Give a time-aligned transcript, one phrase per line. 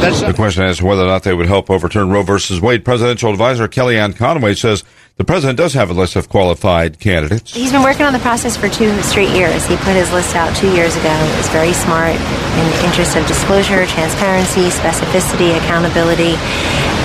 [0.00, 2.84] The question as to whether or not they would help overturn Roe versus Wade.
[2.84, 4.84] Presidential advisor Kellyanne Conway says
[5.16, 7.54] the president does have a list of qualified candidates.
[7.54, 9.66] He's been working on the process for two straight years.
[9.66, 11.12] He put his list out two years ago.
[11.12, 16.34] It was very smart in the interest of disclosure, transparency, specificity, accountability,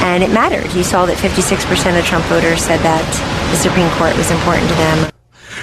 [0.07, 0.71] and it mattered.
[0.73, 3.03] You saw that 56% of Trump voters said that
[3.51, 5.16] the Supreme Court was important to them.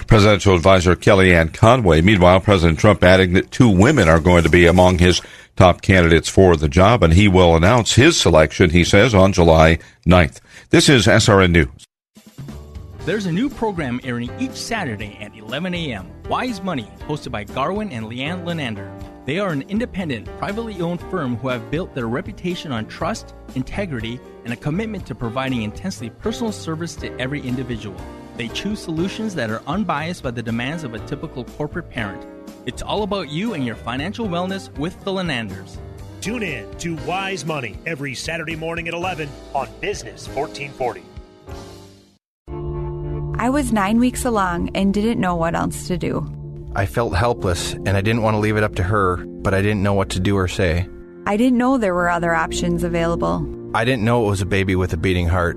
[0.06, 2.00] Presidential advisor Kellyanne Conway.
[2.00, 5.20] Meanwhile, President Trump adding that two women are going to be among his
[5.56, 9.78] top candidates for the job, and he will announce his selection, he says, on July
[10.06, 10.40] 9th.
[10.70, 11.86] This is SRN News.
[13.04, 16.10] There's a new program airing each Saturday at 11 a.m.
[16.28, 18.90] Wise Money, hosted by Garwin and Leanne Lenander.
[19.26, 24.18] They are an independent, privately owned firm who have built their reputation on trust, integrity,
[24.44, 27.98] and a commitment to providing intensely personal service to every individual.
[28.36, 32.26] They choose solutions that are unbiased by the demands of a typical corporate parent.
[32.66, 35.76] It's all about you and your financial wellness with the Lenanders.
[36.20, 41.02] Tune in to Wise Money every Saturday morning at 11 on Business 1440.
[43.38, 46.28] I was nine weeks along and didn't know what else to do.
[46.74, 49.62] I felt helpless and I didn't want to leave it up to her, but I
[49.62, 50.88] didn't know what to do or say.
[51.26, 53.46] I didn't know there were other options available.
[53.74, 55.56] I didn't know it was a baby with a beating heart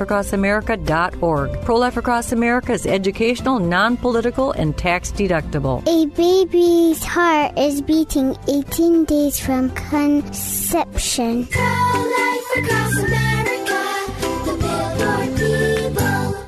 [0.05, 1.61] prolifeacrossamerica.org.
[1.61, 5.81] Pro Life Across America is educational, non political, and tax deductible.
[5.87, 11.45] A baby's heart is beating 18 days from conception.
[11.47, 13.81] Pro Life Across America,
[14.45, 16.45] the Billboard people.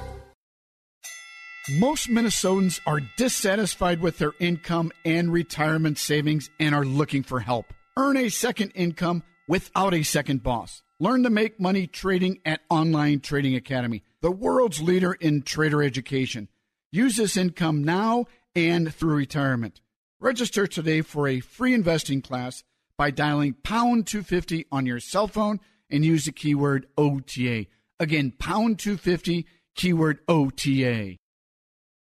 [1.80, 7.74] Most Minnesotans are dissatisfied with their income and retirement savings and are looking for help.
[7.98, 10.82] Earn a second income without a second boss.
[11.04, 16.48] Learn to make money trading at Online Trading Academy, the world's leader in trader education.
[16.94, 18.24] Use this income now
[18.56, 19.82] and through retirement.
[20.22, 22.64] Register today for a free investing class
[22.98, 25.60] by dialing pound 250 on your cell phone
[25.90, 27.66] and use the keyword OTA.
[28.00, 31.18] Again, pound 250, keyword OTA.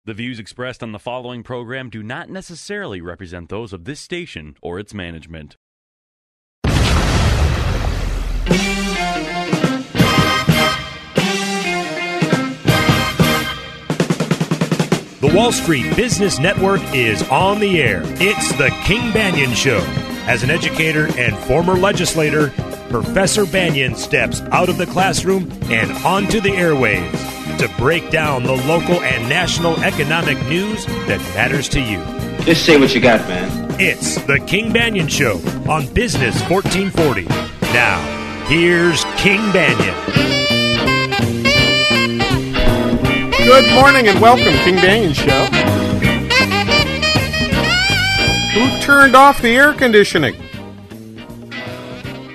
[0.06, 4.56] The views expressed on the following program do not necessarily represent those of this station
[4.64, 5.58] or its management.
[15.22, 18.04] The Wall Street Business Network is on the air.
[18.06, 19.80] It's the King Banaian Show.
[20.30, 22.52] As an educator and former legislator,
[22.90, 28.54] Professor Banaian steps out of the classroom and onto the airwaves to break down the
[28.54, 32.02] local and national economic news that matters to you.
[32.46, 33.76] Just say what you got, man.
[33.78, 37.26] It's the King Banaian Show on Business 1440.
[37.74, 40.39] Now, here's King Banaian.
[43.50, 45.46] Good morning and welcome, King Banaian Show.
[48.54, 50.36] Who turned off the air conditioning?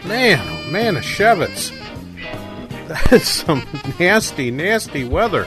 [0.09, 1.71] Man, oh man, a Shevitz.
[2.89, 3.65] That is some
[4.01, 5.47] nasty, nasty weather.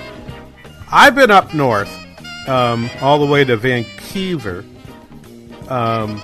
[0.90, 1.94] I've been up north,
[2.48, 4.64] um, all the way to Vancouver.
[5.68, 6.20] Um,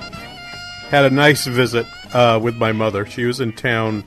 [0.87, 3.05] had a nice visit uh, with my mother.
[3.05, 4.05] She was in town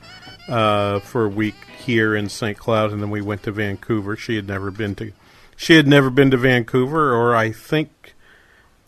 [0.48, 2.56] uh, for a week here in St.
[2.56, 4.16] Cloud, and then we went to Vancouver.
[4.16, 5.12] She had never been to
[5.56, 8.14] she had never been to Vancouver, or I think,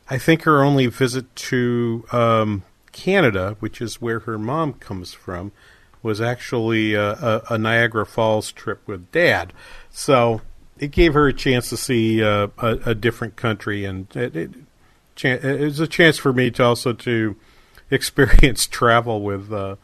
[0.09, 2.62] I think her only visit to um,
[2.93, 5.53] Canada, which is where her mom comes from,
[6.03, 9.53] was actually a, a, a, Niagara Falls trip with Dad.
[9.91, 10.43] So
[10.79, 14.50] it gave her a chance to see uh, a, a, different country, and it, it,
[15.25, 17.35] it, was a chance for me to also to
[17.91, 19.53] experience travel with.
[19.53, 19.76] Uh,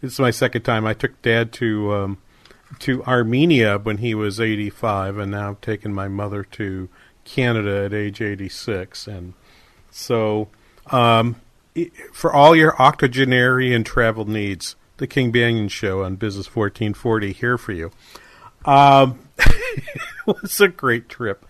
[0.00, 0.86] it's my second time.
[0.86, 1.94] I took Dad to.
[1.94, 2.18] Um,
[2.80, 6.88] to Armenia when he was 85, and now I've taken my mother to
[7.24, 9.06] Canada at age 86.
[9.06, 9.34] And
[9.90, 10.48] so,
[10.90, 11.36] um,
[12.12, 17.72] for all your octogenarian travel needs, the King Banaian Show on Business 1440 here for
[17.72, 17.90] you.
[18.64, 19.92] Um, it
[20.26, 21.44] was a great trip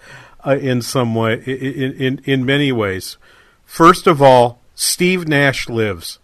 [0.47, 3.17] uh, in some way, in, in, in many ways.
[3.65, 6.19] First of all, Steve Nash lives.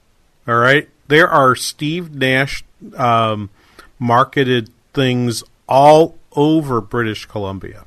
[0.46, 0.88] All right?
[1.08, 2.64] There are Steve Nash
[2.96, 3.50] um,
[3.98, 7.84] marketed things all over British Columbia.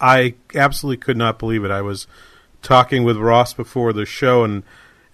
[0.00, 1.70] I absolutely could not believe it.
[1.70, 2.06] I was
[2.62, 4.62] talking with Ross before the show and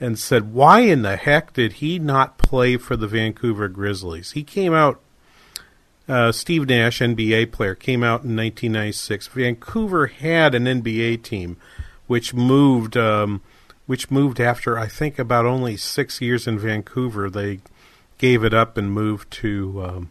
[0.00, 4.42] and said, "Why in the heck did he not play for the Vancouver Grizzlies?" He
[4.42, 5.00] came out.
[6.06, 9.28] Uh, Steve Nash, NBA player, came out in 1996.
[9.28, 11.56] Vancouver had an NBA team,
[12.06, 13.40] which moved, um,
[13.86, 17.30] which moved after I think about only six years in Vancouver.
[17.30, 17.60] They
[18.18, 20.10] gave it up and moved to um,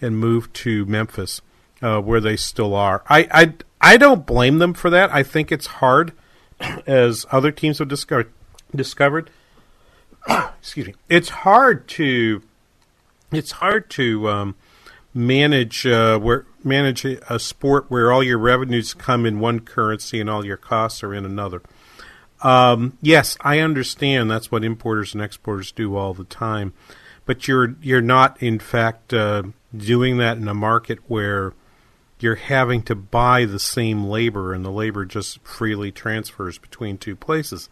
[0.00, 1.40] and moved to Memphis,
[1.82, 3.02] uh, where they still are.
[3.08, 5.12] I, I I don't blame them for that.
[5.12, 6.12] I think it's hard,
[6.86, 8.30] as other teams have discovered.
[8.74, 9.30] Discovered,
[10.60, 10.94] excuse me.
[11.08, 12.42] It's hard to,
[13.32, 14.54] it's hard to um,
[15.14, 20.28] manage uh, where manage a, sport where all your revenues come in one currency and
[20.28, 21.62] all your costs are in another.
[22.42, 26.74] Um, yes, I understand that's what importers and exporters do all the time,
[27.26, 29.44] but you're you're not in fact uh,
[29.76, 31.54] doing that in a market where
[32.18, 37.16] you're having to buy the same labor and the labor just freely transfers between two
[37.16, 37.68] places.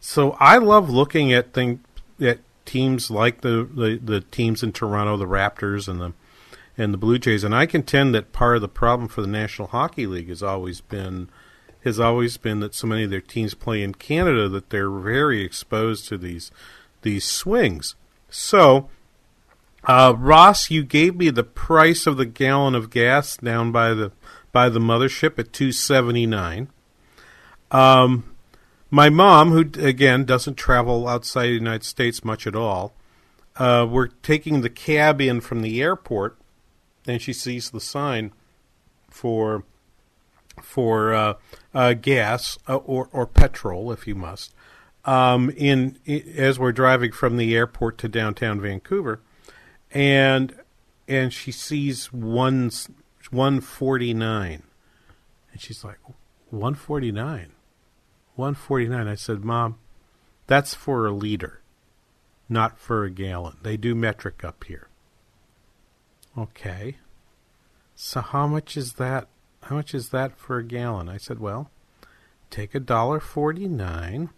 [0.00, 1.84] So I love looking at thing
[2.20, 6.12] at teams like the, the, the teams in Toronto, the Raptors and the
[6.78, 9.68] and the Blue Jays, and I contend that part of the problem for the National
[9.68, 11.28] Hockey League has always been
[11.84, 15.42] has always been that so many of their teams play in Canada that they're very
[15.42, 16.50] exposed to these
[17.02, 17.96] these swings.
[18.30, 18.88] So
[19.84, 24.12] uh, Ross, you gave me the price of the gallon of gas down by the
[24.52, 26.68] by the mothership at two seventy nine.
[27.70, 28.24] Um,
[28.90, 32.92] my mom, who again doesn't travel outside the United States much at all,
[33.56, 36.36] uh, we're taking the cab in from the airport,
[37.06, 38.32] and she sees the sign
[39.08, 39.64] for
[40.60, 41.34] for uh,
[41.72, 44.54] uh, gas uh, or or petrol, if you must.
[45.06, 49.20] Um, in, in as we're driving from the airport to downtown Vancouver
[49.92, 50.54] and
[51.08, 52.70] and she sees one
[53.30, 54.62] one forty nine,
[55.52, 55.98] and she's like,
[56.50, 57.52] one forty nine,
[58.34, 59.08] one forty nine.
[59.08, 59.78] I said, Mom,
[60.46, 61.60] that's for a liter,
[62.48, 63.58] not for a gallon.
[63.62, 64.88] They do metric up here.
[66.36, 66.96] Okay.
[67.94, 69.28] So how much is that?
[69.64, 71.08] How much is that for a gallon?
[71.08, 71.70] I said, well,
[72.48, 74.30] take a dollar forty nine,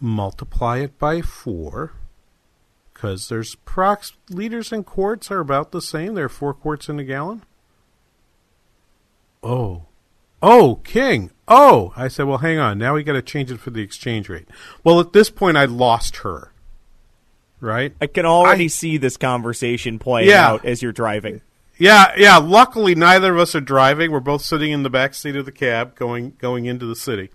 [0.00, 1.92] multiply it by four
[2.98, 6.14] because there's prox liters and quarts are about the same.
[6.14, 7.44] There are four quarts in a gallon.
[9.40, 9.84] Oh,
[10.42, 11.30] oh, King.
[11.46, 12.76] Oh, I said, well, hang on.
[12.76, 14.48] Now we got to change it for the exchange rate.
[14.82, 16.50] Well, at this point, I lost her.
[17.60, 17.94] Right.
[18.00, 20.48] I can already I, see this conversation playing yeah.
[20.48, 21.40] out as you're driving.
[21.76, 22.38] Yeah, yeah.
[22.38, 24.10] Luckily, neither of us are driving.
[24.10, 27.30] We're both sitting in the back seat of the cab, going going into the city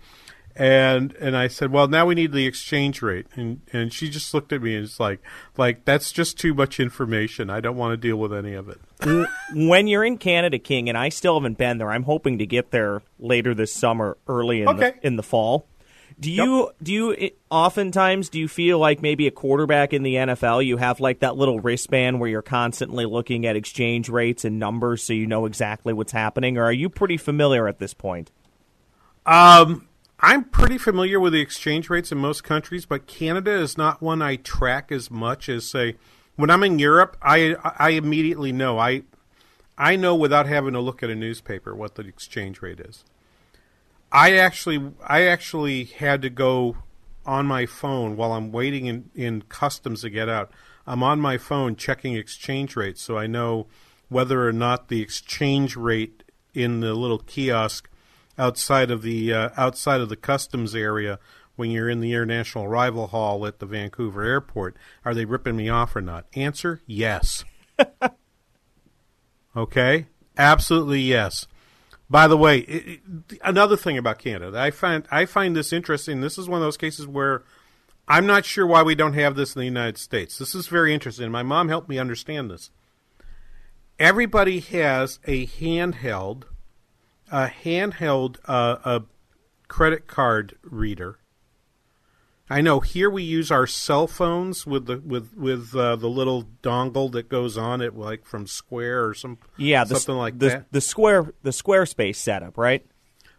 [0.56, 4.32] and and I said, "Well, now we need the exchange rate." And and she just
[4.32, 5.20] looked at me and it's like,
[5.56, 7.50] like that's just too much information.
[7.50, 8.80] I don't want to deal with any of it.
[9.54, 11.90] when you're in Canada, King, and I still haven't been there.
[11.90, 14.94] I'm hoping to get there later this summer, early in okay.
[15.00, 15.66] the in the fall.
[16.20, 16.76] Do you yep.
[16.82, 21.00] do you oftentimes do you feel like maybe a quarterback in the NFL you have
[21.00, 25.26] like that little wristband where you're constantly looking at exchange rates and numbers so you
[25.26, 28.30] know exactly what's happening, or are you pretty familiar at this point?
[29.26, 29.88] Um,
[30.26, 34.22] I'm pretty familiar with the exchange rates in most countries, but Canada is not one
[34.22, 35.96] I track as much as say
[36.36, 37.18] when I'm in Europe.
[37.20, 39.02] I I immediately know I
[39.76, 43.04] I know without having to look at a newspaper what the exchange rate is.
[44.10, 46.78] I actually I actually had to go
[47.26, 50.50] on my phone while I'm waiting in, in customs to get out.
[50.86, 53.66] I'm on my phone checking exchange rates so I know
[54.08, 56.22] whether or not the exchange rate
[56.54, 57.90] in the little kiosk
[58.38, 61.18] outside of the uh, outside of the customs area
[61.56, 64.76] when you're in the international arrival hall at the Vancouver airport.
[65.04, 66.26] Are they ripping me off or not?
[66.34, 67.44] Answer: Yes.
[69.56, 71.46] okay, absolutely yes.
[72.10, 73.00] By the way, it,
[73.30, 76.20] it, another thing about Canada, I find I find this interesting.
[76.20, 77.44] This is one of those cases where
[78.06, 80.38] I'm not sure why we don't have this in the United States.
[80.38, 81.30] This is very interesting.
[81.30, 82.70] My mom helped me understand this.
[83.98, 86.44] Everybody has a handheld
[87.34, 89.02] a handheld uh, a
[89.66, 91.18] credit card reader.
[92.48, 96.44] I know here we use our cell phones with the with with uh, the little
[96.62, 100.48] dongle that goes on it, like from Square or some yeah the, something like the,
[100.48, 100.72] that.
[100.72, 102.86] The Square the Squarespace setup, right?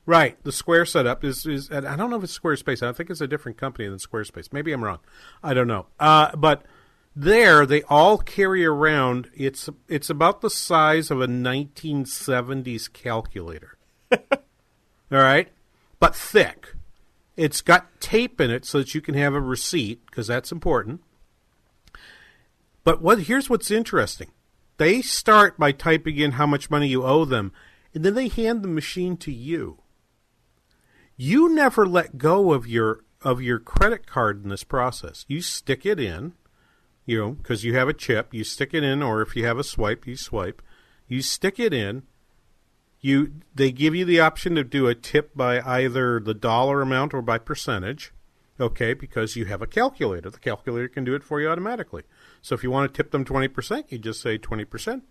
[0.05, 0.43] Right.
[0.43, 2.85] The Square setup is is I don't know if it's Squarespace.
[2.85, 4.51] I think it's a different company than Squarespace.
[4.51, 4.99] Maybe I'm wrong.
[5.41, 5.85] I don't know.
[6.01, 6.63] Uh, but
[7.15, 13.74] there they all carry around it's it's about the size of a 1970s calculator.
[14.31, 14.39] All
[15.11, 15.49] right?
[15.99, 16.73] But thick.
[17.35, 21.01] It's got tape in it so that you can have a receipt because that's important.
[22.83, 24.31] But what here's what's interesting.
[24.77, 27.51] They start by typing in how much money you owe them,
[27.93, 29.79] and then they hand the machine to you.
[31.17, 35.25] You never let go of your of your credit card in this process.
[35.27, 36.33] You stick it in,
[37.05, 38.33] you know, because you have a chip.
[38.33, 40.61] You stick it in, or if you have a swipe, you swipe.
[41.07, 42.03] You stick it in.
[43.05, 47.13] You they give you the option to do a tip by either the dollar amount
[47.13, 48.11] or by percentage.
[48.59, 50.31] Okay, because you have a calculator.
[50.31, 52.01] The calculator can do it for you automatically.
[52.41, 55.03] So if you want to tip them 20%, you just say 20%,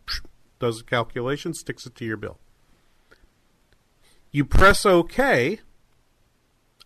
[0.58, 2.40] does the calculation, sticks it to your bill.
[4.32, 5.60] You press OK,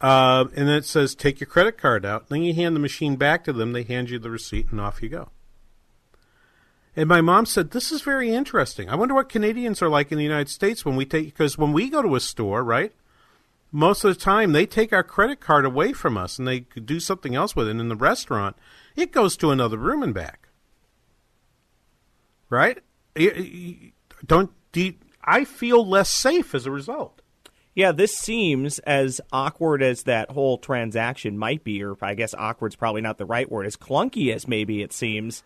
[0.02, 2.28] uh, and then it says take your credit card out.
[2.28, 3.72] Then you hand the machine back to them.
[3.72, 5.30] They hand you the receipt, and off you go.
[6.96, 8.88] And my mom said, "This is very interesting.
[8.88, 11.72] I wonder what Canadians are like in the United States when we take because when
[11.72, 12.92] we go to a store, right?
[13.70, 16.98] Most of the time they take our credit card away from us and they do
[16.98, 17.72] something else with it.
[17.72, 18.56] And in the restaurant,
[18.96, 20.48] it goes to another room and back.
[22.48, 22.78] Right?
[24.26, 27.20] Don't do you, I feel less safe as a result.
[27.74, 32.74] Yeah, this seems as awkward as that whole transaction might be, or I guess awkward's
[32.74, 35.44] probably not the right word, as clunky as maybe it seems.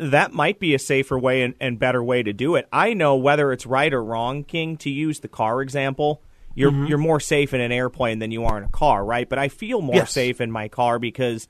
[0.00, 2.66] That might be a safer way and, and better way to do it.
[2.72, 6.22] I know whether it's right or wrong, King, to use the car example.
[6.54, 6.88] You're Mhm.
[6.88, 9.28] you're more safe in an airplane than you are in a car, right?
[9.28, 10.12] But I feel more Yes.
[10.12, 11.46] safe in my car because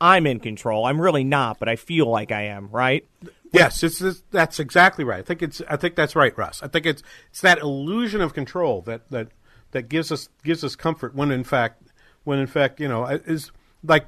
[0.00, 0.84] I'm in control.
[0.84, 3.04] I'm really not, but I feel like I am, right?
[3.52, 5.20] Yes, it's, it's that's exactly right.
[5.20, 6.62] I think it's I think that's right, Russ.
[6.62, 9.28] I think it's it's that illusion of control that that
[9.70, 11.82] that gives us gives us comfort when in fact
[12.24, 13.50] when in fact you know is
[13.82, 14.06] like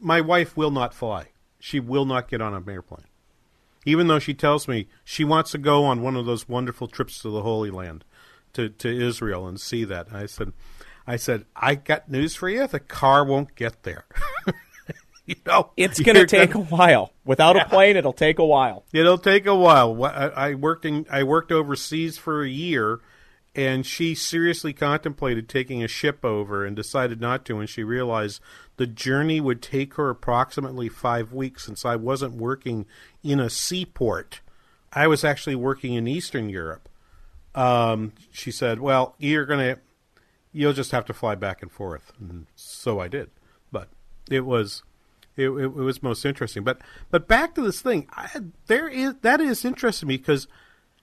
[0.00, 1.26] my wife will not fly.
[1.58, 3.04] She will not get on an airplane,
[3.84, 7.20] even though she tells me she wants to go on one of those wonderful trips
[7.22, 8.04] to the Holy Land,
[8.54, 10.08] to to Israel and see that.
[10.08, 10.52] And I said,
[11.06, 12.66] I said I got news for you.
[12.66, 14.04] The car won't get there.
[15.26, 17.12] you know, It's going to take gonna- a while.
[17.24, 18.84] Without a plane, it'll take a while.
[18.92, 20.04] It'll take a while.
[20.04, 23.00] I, I worked in I worked overseas for a year,
[23.54, 27.58] and she seriously contemplated taking a ship over and decided not to.
[27.60, 28.40] And she realized
[28.76, 31.66] the journey would take her approximately five weeks.
[31.66, 32.86] Since I wasn't working
[33.22, 34.40] in a seaport,
[34.92, 36.88] I was actually working in Eastern Europe.
[37.54, 39.78] Um, she said, "Well, you're gonna,
[40.52, 43.30] you'll just have to fly back and forth." And so I did,
[43.72, 43.88] but
[44.30, 44.82] it was
[45.36, 46.64] it, it, it was most interesting.
[46.64, 48.28] But but back to this thing, I,
[48.66, 50.46] there is that is interesting me because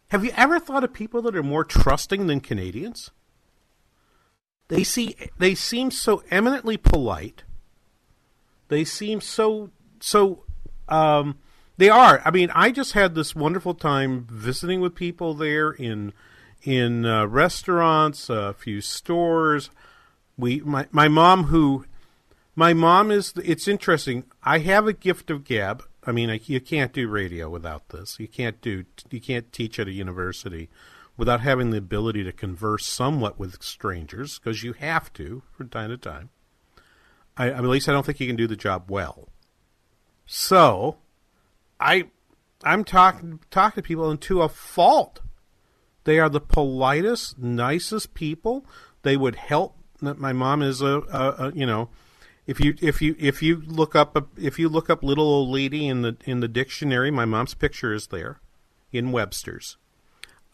[0.10, 3.12] have you ever thought of people that are more trusting than Canadians?
[4.70, 7.44] They see they seem so eminently polite.
[8.68, 10.44] They seem so so.
[10.90, 11.40] Um,
[11.78, 12.22] they are.
[12.26, 16.14] I mean, I just had this wonderful time visiting with people there in
[16.64, 19.70] in uh, restaurants, a few stores.
[20.38, 21.86] We my my mom who
[22.56, 23.34] my mom is.
[23.44, 24.24] It's interesting.
[24.44, 25.84] I have a gift of gab.
[26.04, 28.20] I mean, I, you can't do radio without this.
[28.20, 28.86] You can't do.
[29.12, 30.70] You can't teach at a university
[31.18, 35.90] without having the ability to converse somewhat with strangers because you have to from time
[35.90, 36.30] to time.
[37.36, 39.30] I, at least I don't think you can do the job well.
[40.26, 40.98] So,
[41.80, 42.06] I
[42.64, 45.22] I'm talking talking to people and to a fault.
[46.04, 48.66] They are the politest, nicest people.
[49.04, 49.76] They would help.
[50.00, 51.90] My mom is a, a, a you know,
[52.46, 55.50] if you if you if you look up a, if you look up little old
[55.50, 58.40] lady in the in the dictionary, my mom's picture is there,
[58.92, 59.78] in Webster's.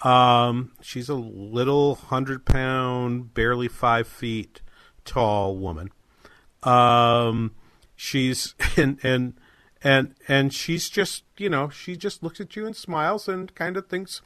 [0.01, 4.61] Um, she's a little hundred pound, barely five feet
[5.05, 5.91] tall woman.
[6.63, 7.53] Um,
[7.95, 9.35] she's and and
[9.83, 13.77] and and she's just you know she just looks at you and smiles and kind
[13.77, 14.21] of thinks,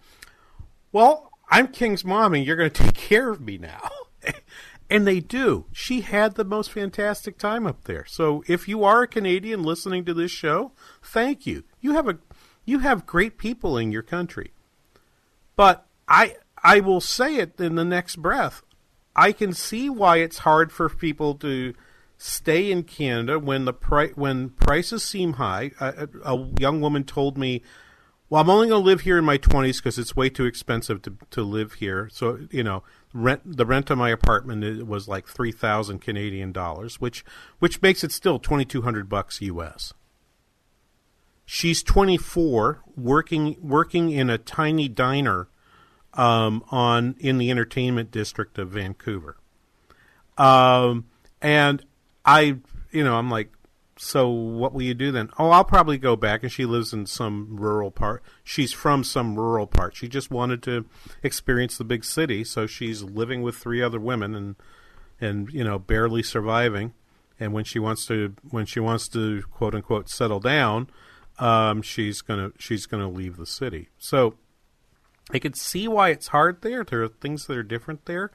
[0.91, 3.89] well, I'm King's mom and you're going to take care of me now.
[4.89, 5.65] and they do.
[5.71, 8.05] She had the most fantastic time up there.
[8.05, 10.71] So if you are a Canadian listening to this show,
[11.01, 11.63] thank you.
[11.81, 12.19] You have a
[12.65, 14.51] you have great people in your country.
[15.55, 18.61] But I I will say it in the next breath.
[19.15, 21.73] I can see why it's hard for people to
[22.17, 25.71] stay in Canada when the pri- when prices seem high.
[25.79, 27.61] A, a young woman told me,
[28.29, 31.01] "Well, I'm only going to live here in my 20s because it's way too expensive
[31.03, 32.83] to to live here." So you know,
[33.13, 37.23] rent the rent of my apartment was like three thousand Canadian dollars, which
[37.59, 39.93] which makes it still 2,200 bucks US.
[41.49, 45.47] She's 24, working working in a tiny diner
[46.13, 49.37] um, on in the entertainment district of Vancouver.
[50.37, 51.05] Um,
[51.41, 51.85] and
[52.27, 52.57] I,
[52.91, 53.51] you know, I'm like,
[53.97, 55.29] so what will you do then?
[55.39, 56.43] Oh, I'll probably go back.
[56.43, 58.23] And she lives in some rural part.
[58.43, 59.95] She's from some rural part.
[59.95, 60.85] She just wanted to
[61.23, 64.55] experience the big city, so she's living with three other women and
[65.19, 66.93] and you know barely surviving.
[67.39, 70.89] And when she wants to when she wants to quote unquote settle down,
[71.39, 73.89] um, she's gonna she's gonna leave the city.
[73.97, 74.35] So
[75.31, 76.83] I could see why it's hard there.
[76.83, 78.31] There are things that are different there,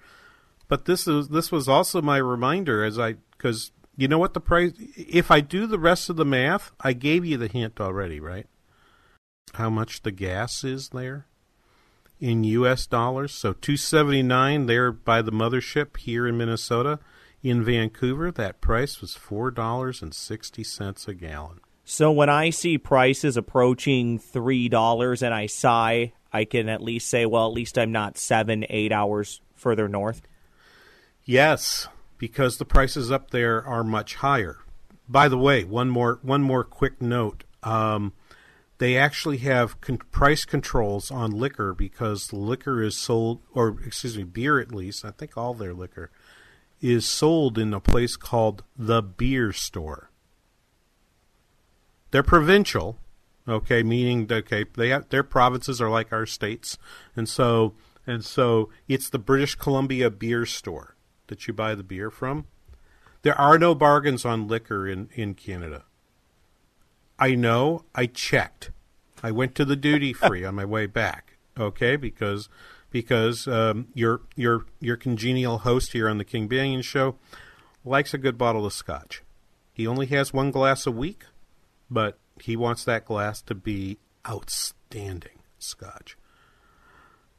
[0.68, 4.40] but this is this was also my reminder as I because you know what the
[4.40, 4.72] price?
[4.96, 8.46] If I do the rest of the math, I gave you the hint already, right?
[9.54, 11.26] How much the gas is there
[12.20, 12.86] in U.S.
[12.86, 13.32] dollars?
[13.32, 16.98] So two seventy nine there by the mothership here in Minnesota.
[17.42, 21.60] In Vancouver, that price was four dollars and sixty cents a gallon.
[21.84, 27.10] So when I see prices approaching three dollars and I sigh, I can at least
[27.10, 30.22] say, well, at least I'm not seven, eight hours further north.
[31.24, 31.88] Yes,
[32.22, 34.58] because the prices up there are much higher.
[35.08, 37.42] By the way, one more one more quick note.
[37.64, 38.12] Um,
[38.78, 44.22] they actually have con- price controls on liquor because liquor is sold, or excuse me,
[44.22, 45.04] beer at least.
[45.04, 46.12] I think all their liquor
[46.80, 50.08] is sold in a place called the beer store.
[52.12, 52.98] They're provincial,
[53.48, 56.78] okay, meaning okay, they have, their provinces are like our states,
[57.16, 57.74] and so
[58.06, 60.94] and so it's the British Columbia beer store
[61.32, 62.44] that you buy the beer from.
[63.22, 65.84] There are no bargains on liquor in, in Canada.
[67.18, 67.84] I know.
[67.94, 68.70] I checked.
[69.22, 71.38] I went to the duty free on my way back.
[71.58, 72.50] Okay, because
[72.90, 77.16] because um, your your your congenial host here on the King Banaian Show
[77.82, 79.22] likes a good bottle of scotch.
[79.72, 81.24] He only has one glass a week,
[81.90, 83.98] but he wants that glass to be
[84.28, 86.18] outstanding scotch.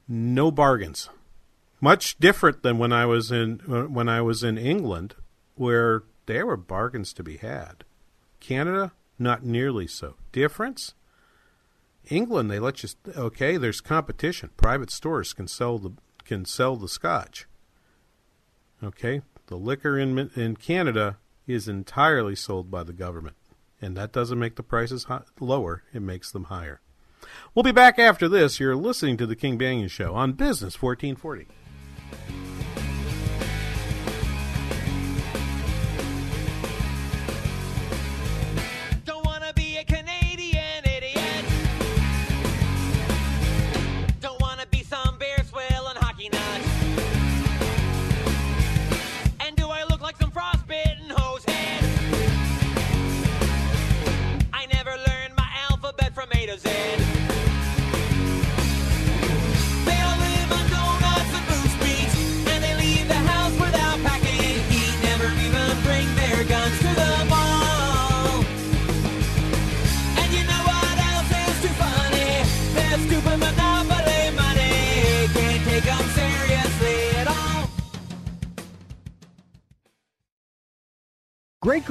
[0.07, 1.09] No bargains
[1.83, 5.15] much different than when I was in when I was in England,
[5.55, 7.83] where there were bargains to be had.
[8.39, 10.15] Canada, not nearly so.
[10.31, 10.93] Difference?
[12.09, 12.89] England, they let you.
[13.17, 14.51] Okay, there's competition.
[14.55, 15.91] Private stores can sell the
[16.23, 17.47] can sell the scotch.
[18.81, 23.35] Okay, the liquor in in Canada is entirely sold by the government,
[23.81, 25.83] and that doesn't make the prices high, lower.
[25.93, 26.79] It makes them higher.
[27.53, 28.57] We'll be back after this.
[28.57, 31.47] You're listening to the King Banaian Show on Business 1440.
[32.13, 32.52] Thank you.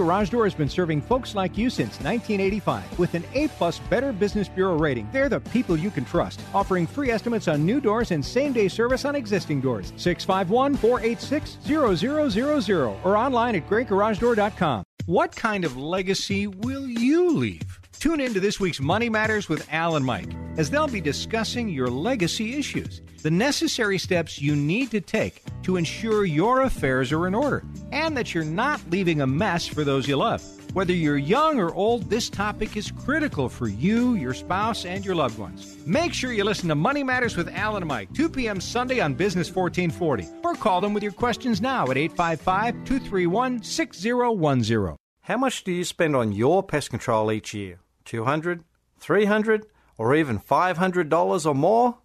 [0.02, 4.12] Garage Door has been serving folks like you since 1985 with an A plus Better
[4.12, 5.08] Business Bureau rating.
[5.12, 8.66] They're the people you can trust, offering free estimates on new doors and same day
[8.66, 9.92] service on existing doors.
[9.96, 14.82] 651 486 0000 or online at greatgaragedoor.com.
[15.06, 17.81] What kind of legacy will you leave?
[18.02, 21.68] Tune in to this week's Money Matters with Al and Mike as they'll be discussing
[21.68, 27.28] your legacy issues, the necessary steps you need to take to ensure your affairs are
[27.28, 30.42] in order, and that you're not leaving a mess for those you love.
[30.74, 35.14] Whether you're young or old, this topic is critical for you, your spouse, and your
[35.14, 35.76] loved ones.
[35.86, 38.60] Make sure you listen to Money Matters with Al and Mike, 2 p.m.
[38.60, 44.96] Sunday on Business 1440, or call them with your questions now at 855 231 6010.
[45.20, 47.78] How much do you spend on your pest control each year?
[48.04, 48.64] 200,
[48.98, 49.66] 300,
[49.98, 51.98] or even $500 or more?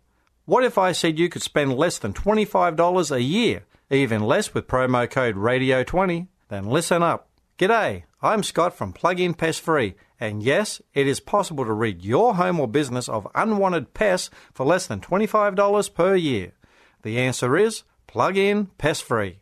[0.45, 4.67] What if I said you could spend less than $25 a year, even less with
[4.67, 6.27] promo code RADIO20?
[6.49, 7.29] Then listen up.
[7.57, 12.36] G'day, I'm Scott from Plug-in Pest Free, and yes, it is possible to rid your
[12.36, 16.53] home or business of unwanted pests for less than $25 per year.
[17.01, 19.39] The answer is Plug-in Pest Free.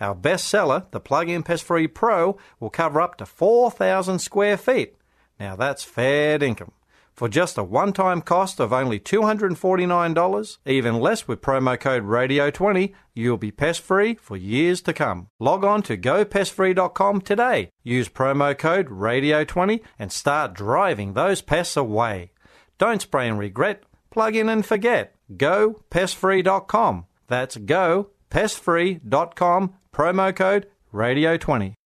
[0.00, 4.94] Our best seller, the Plug-in Pest Free Pro, will cover up to 4,000 square feet.
[5.38, 6.72] Now that's fair income.
[7.18, 13.36] For just a one-time cost of only $249, even less with promo code RADIO20, you'll
[13.36, 15.26] be pest-free for years to come.
[15.40, 17.72] Log on to gopestfree.com today.
[17.82, 22.30] Use promo code RADIO20 and start driving those pests away.
[22.78, 23.82] Don't spray and regret.
[24.10, 25.16] Plug in and forget.
[25.32, 27.06] GoPestFree.com.
[27.26, 29.74] That's GoPestFree.com.
[29.92, 31.77] Promo code Radio20.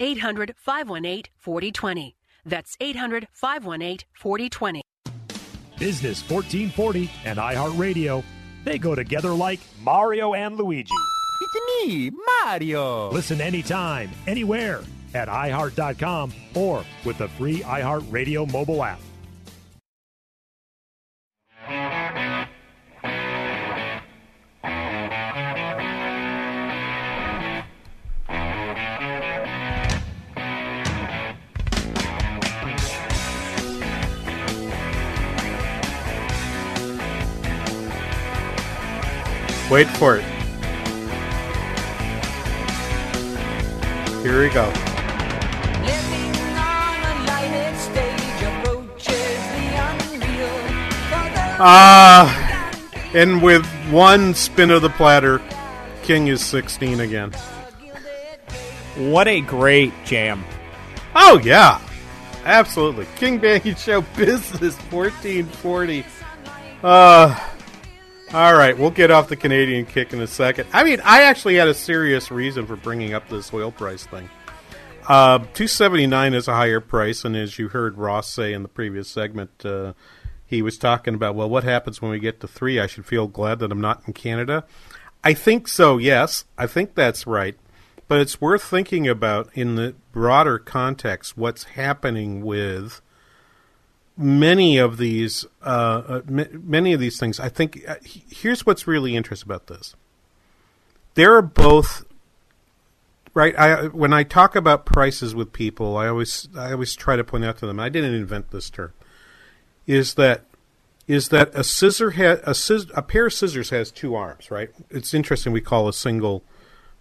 [0.00, 2.16] 800 518 4020.
[2.44, 4.82] That's 800 518 4020.
[5.78, 8.24] Business 1440 and iHeartRadio.
[8.64, 10.92] They go together like Mario and Luigi.
[11.42, 13.10] It's me, Mario.
[13.10, 14.82] Listen anytime, anywhere
[15.14, 19.00] at iHeart.com or with the free iHeartRadio mobile app.
[39.70, 40.24] Wait for it.
[44.22, 44.70] Here we go.
[51.62, 52.72] Ah,
[53.14, 55.40] and with one spin of the platter,
[56.02, 57.32] King is 16 again.
[58.96, 60.44] What a great jam.
[61.14, 61.80] Oh, yeah.
[62.44, 63.06] Absolutely.
[63.16, 66.04] King Banky Show Business 1440.
[66.82, 67.38] Uh,
[68.32, 70.68] all right, we'll get off the Canadian kick in a second.
[70.72, 74.30] I mean, I actually had a serious reason for bringing up this oil price thing.
[75.08, 79.08] Uh, 279 is a higher price, and as you heard Ross say in the previous
[79.08, 79.94] segment, uh,
[80.46, 82.78] he was talking about, well, what happens when we get to three?
[82.78, 84.64] I should feel glad that I'm not in Canada.
[85.24, 86.44] I think so, yes.
[86.56, 87.56] I think that's right.
[88.06, 93.00] But it's worth thinking about in the broader context what's happening with
[94.20, 97.40] many of these uh, uh, m- many of these things.
[97.40, 99.94] I think uh, here's what's really interesting about this.
[101.14, 102.04] There are both
[103.34, 103.58] right.
[103.58, 107.44] I when I talk about prices with people, I always I always try to point
[107.44, 107.80] out to them.
[107.80, 108.92] I didn't invent this term.
[109.86, 110.44] Is that
[111.08, 114.70] is that a scissor ha- a, scis- a pair of scissors has two arms, right?
[114.90, 115.52] It's interesting.
[115.52, 116.44] We call a single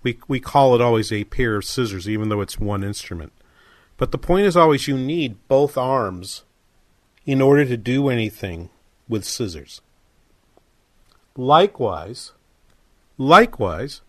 [0.02, 3.34] we we call it always a pair of scissors, even though it's one instrument.
[3.98, 6.44] But the point is always you need both arms
[7.30, 8.72] in order to do anything
[9.08, 9.82] with scissors.
[11.38, 12.32] Likewise,
[13.20, 14.02] likewise,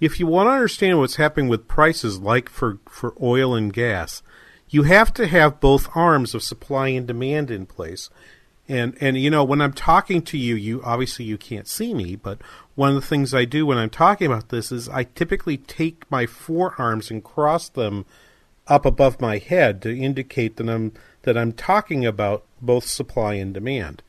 [0.00, 4.22] if you want to understand what's happening with prices like for, for oil and gas,
[4.70, 8.08] you have to have both arms of supply and demand in place.
[8.66, 12.16] And and you know, when I'm talking to you, you obviously you can't see me,
[12.16, 12.38] but
[12.74, 16.10] one of the things I do when I'm talking about this is I typically take
[16.10, 18.06] my forearms and cross them
[18.66, 23.52] up above my head to indicate that I'm that I'm talking about both supply and
[23.52, 24.02] demand.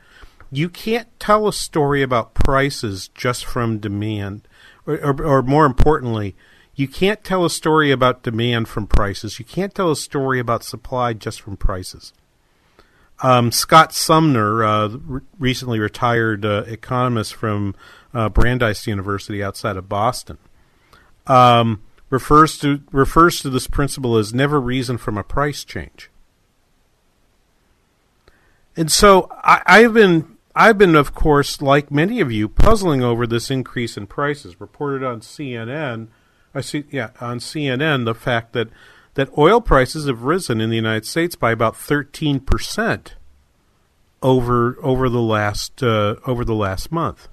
[0.52, 4.48] You can't tell a story about prices just from demand,
[4.86, 6.36] or, or, or more importantly,
[6.76, 9.40] you can't tell a story about demand from prices.
[9.40, 12.14] You can't tell a story about supply just from prices.
[13.22, 17.76] Um, Scott Sumner, uh, re- recently retired uh, economist from
[18.14, 20.38] uh, Brandeis University outside of Boston,
[21.28, 26.10] um, refers to refers to this principle as never reason from a price change.
[28.76, 33.26] And so I, I've been I've been, of course, like many of you, puzzling over
[33.26, 34.60] this increase in prices.
[34.60, 36.08] Reported on CNN,
[36.54, 38.70] I see, yeah, on CNN, the fact that
[39.16, 43.16] that oil prices have risen in the United States by about thirteen percent
[44.22, 47.28] over over the last uh, over the last month.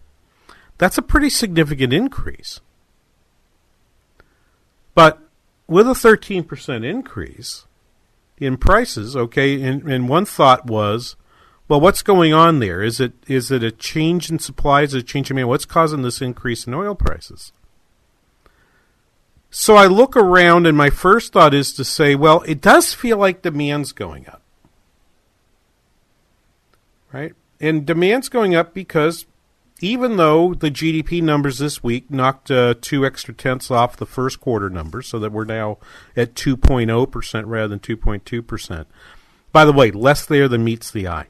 [0.79, 2.61] That's a pretty significant increase.
[4.95, 5.21] But
[5.67, 7.67] with a thirteen percent increase
[8.39, 11.17] in prices, okay, and, and one thought was,
[11.71, 12.83] well, what's going on there?
[12.83, 14.83] Is it is it a change in supply?
[14.83, 15.51] Is it a change in demand?
[15.51, 17.53] What's causing this increase in oil prices?
[19.51, 23.19] So I look around, and my first thought is to say, well, it does feel
[23.19, 24.43] like demand's going up,
[27.13, 27.35] right?
[27.61, 29.27] And demand's going up because
[29.81, 34.41] even though the GDP numbers this week knocked uh, two extra tenths off the first
[34.41, 35.79] quarter numbers, so that we're now
[36.17, 38.87] at 2.0% rather than 2.2%.
[39.53, 41.29] By the way, less there than meets the eye.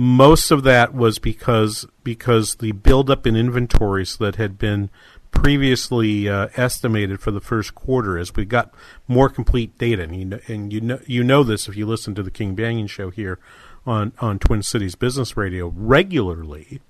[0.00, 4.88] Most of that was because because the buildup in inventories that had been
[5.30, 8.72] previously uh, estimated for the first quarter as we got
[9.06, 10.04] more complete data.
[10.04, 12.56] And you know, and you know you know this if you listen to the King
[12.56, 13.38] Banaian show here
[13.84, 16.80] on on Twin Cities Business Radio regularly.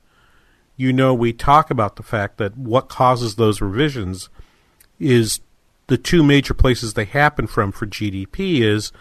[0.77, 4.29] You know we talk about the fact that what causes those revisions
[5.01, 5.41] is
[5.89, 8.93] the two major places they happen from for GDP is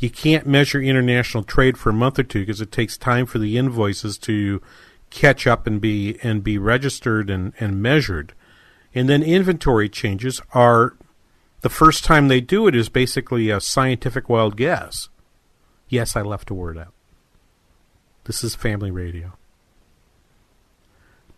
[0.00, 3.38] you can't measure international trade for a month or two because it takes time for
[3.38, 4.62] the invoices to
[5.10, 8.34] catch up and be and be registered and, and measured.
[8.94, 10.96] And then inventory changes are
[11.60, 15.08] the first time they do it is basically a scientific wild guess.
[15.88, 16.92] Yes, I left a word out.
[18.24, 19.32] This is family radio.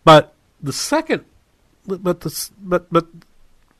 [0.04, 1.24] But the second
[1.86, 3.06] but the but but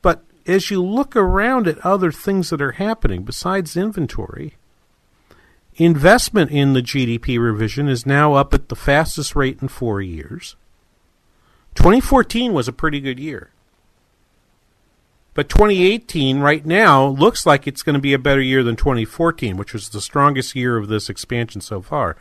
[0.01, 4.55] but as you look around at other things that are happening besides inventory,
[5.83, 10.55] investment in the GDP revision is now up at the fastest rate in four years.
[11.75, 13.51] 2014 was a pretty good year.
[15.33, 19.55] But 2018 right now looks like it's going to be a better year than 2014,
[19.55, 22.17] which was the strongest year of this expansion so far.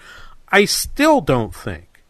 [0.50, 2.04] I still don't think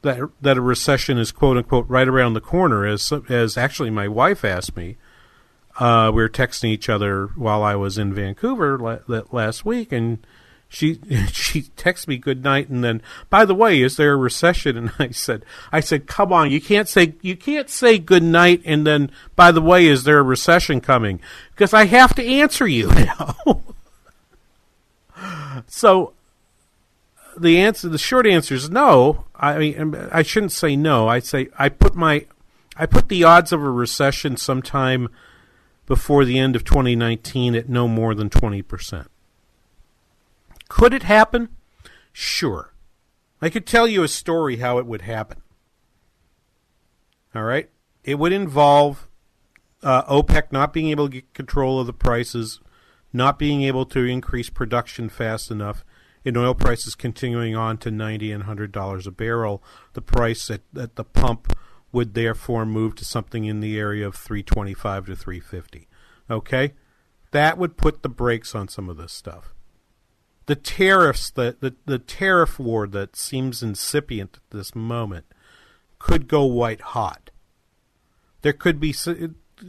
[0.00, 4.08] that that a recession is quote unquote right around the corner as as actually my
[4.08, 4.96] wife asked me
[5.78, 10.18] uh, we were texting each other while I was in Vancouver la- last week, and
[10.68, 10.94] she
[11.32, 14.76] she texted me good night, and then by the way, is there a recession?
[14.76, 18.62] And I said, I said, come on, you can't say you can't say good night,
[18.64, 21.20] and then by the way, is there a recession coming?
[21.50, 23.62] Because I have to answer you now.
[25.66, 26.12] so
[27.38, 29.24] the answer, the short answer is no.
[29.34, 31.08] I mean, I shouldn't say no.
[31.08, 32.26] I say I put my
[32.76, 35.08] I put the odds of a recession sometime
[35.86, 39.06] before the end of 2019 at no more than 20%.
[40.68, 41.48] Could it happen?
[42.12, 42.72] Sure.
[43.40, 45.42] I could tell you a story how it would happen.
[47.34, 47.68] All right?
[48.04, 49.08] It would involve
[49.82, 52.60] uh, OPEC not being able to get control of the prices,
[53.12, 55.84] not being able to increase production fast enough,
[56.24, 59.62] and oil prices continuing on to 90 and $100 a barrel.
[59.94, 61.52] The price at, at the pump
[61.92, 65.88] would therefore move to something in the area of 325 to 350.
[66.30, 66.72] Okay?
[67.30, 69.54] That would put the brakes on some of this stuff.
[70.46, 75.26] The tariffs, the, the, the tariff war that seems incipient at this moment
[75.98, 77.30] could go white hot.
[78.40, 78.94] There could be,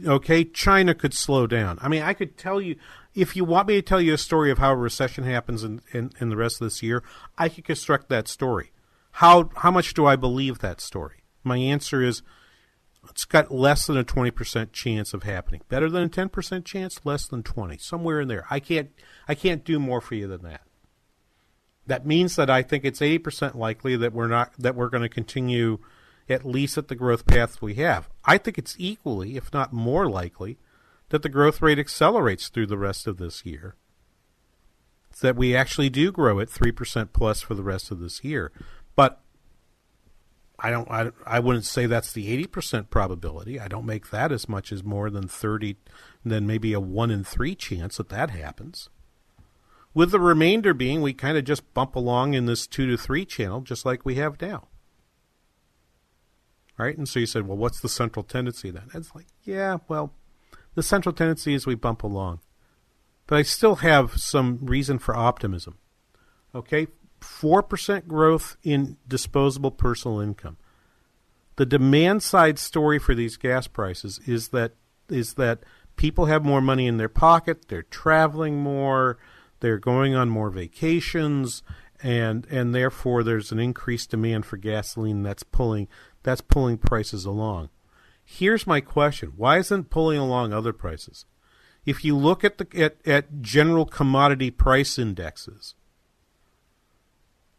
[0.04, 1.78] okay, China could slow down.
[1.80, 2.76] I mean, I could tell you,
[3.14, 5.80] if you want me to tell you a story of how a recession happens in,
[5.92, 7.04] in, in the rest of this year,
[7.38, 8.72] I could construct that story.
[9.12, 11.23] How, how much do I believe that story?
[11.44, 12.22] My answer is
[13.10, 15.60] it's got less than a 20% chance of happening.
[15.68, 17.76] Better than a 10% chance, less than 20.
[17.78, 18.46] Somewhere in there.
[18.50, 18.90] I can't
[19.28, 20.62] I can't do more for you than that.
[21.86, 25.08] That means that I think it's 80% likely that we're not that we're going to
[25.08, 25.78] continue
[26.28, 28.08] at least at the growth path we have.
[28.24, 30.58] I think it's equally, if not more likely,
[31.10, 33.76] that the growth rate accelerates through the rest of this year.
[35.20, 38.50] That we actually do grow at 3% plus for the rest of this year.
[38.96, 39.20] But
[40.64, 40.90] I don't.
[40.90, 43.60] I, I wouldn't say that's the eighty percent probability.
[43.60, 45.76] I don't make that as much as more than thirty,
[46.24, 48.88] than maybe a one in three chance that that happens.
[49.92, 53.26] With the remainder being, we kind of just bump along in this two to three
[53.26, 54.68] channel, just like we have now.
[56.78, 58.88] Right, and so you said, well, what's the central tendency then?
[58.94, 60.14] It's like, yeah, well,
[60.74, 62.40] the central tendency is we bump along,
[63.26, 65.76] but I still have some reason for optimism.
[66.54, 66.86] Okay,
[67.24, 70.56] 4% growth in disposable personal income.
[71.56, 74.72] The demand side story for these gas prices is that
[75.08, 75.60] is that
[75.96, 79.18] people have more money in their pocket, they're traveling more,
[79.60, 81.62] they're going on more vacations
[82.02, 85.88] and and therefore there's an increased demand for gasoline that's pulling
[86.22, 87.70] that's pulling prices along.
[88.24, 89.34] Here's my question.
[89.36, 91.26] Why isn't pulling along other prices?
[91.86, 95.74] If you look at the at, at general commodity price indexes,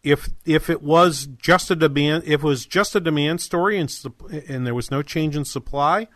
[0.05, 3.93] if if it was just a demand if it was just a demand story and
[4.47, 6.07] and there was no change in supply,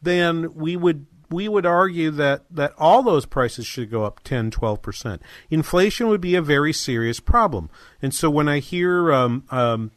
[0.00, 4.50] then we would we would argue that, that all those prices should go up 10,
[4.50, 5.20] 12%.
[5.50, 7.68] Inflation would be a very serious problem.
[8.00, 9.90] And so when I hear um, um,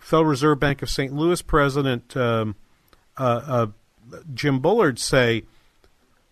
[0.00, 1.12] Federal Reserve Bank of St.
[1.12, 2.56] Louis President um,
[3.16, 3.66] uh, uh,
[4.34, 5.44] Jim Bullard say,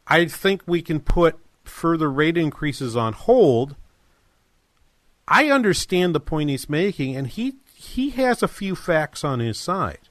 [0.09, 3.77] I think we can put further rate increases on hold
[5.29, 9.59] I understand the point he's making, and he he has a few facts on his
[9.59, 10.09] side.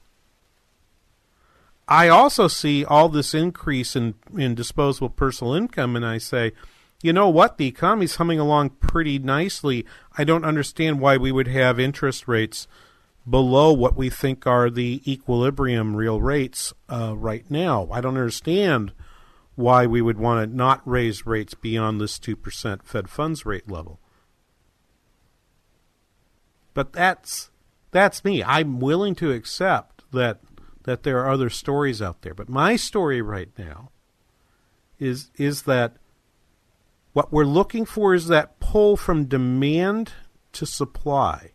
[1.87, 6.53] I also see all this increase in, in disposable personal income, and I say,
[7.03, 7.57] you know what?
[7.57, 9.85] The economy's humming along pretty nicely.
[10.17, 12.67] I don't understand why we would have interest rates
[13.29, 17.87] below what we think are the equilibrium real rates uh, right now.
[17.91, 18.93] I don't understand
[19.55, 23.99] why we would want to not raise rates beyond this 2% Fed funds rate level.
[26.75, 27.49] But that's
[27.89, 28.43] that's me.
[28.43, 30.41] I'm willing to accept that
[30.83, 32.35] that there are other stories out there.
[32.35, 33.89] But my story right now
[34.99, 35.95] is is that
[37.13, 40.11] what we're looking for is that pull from demand
[40.51, 41.53] to supply.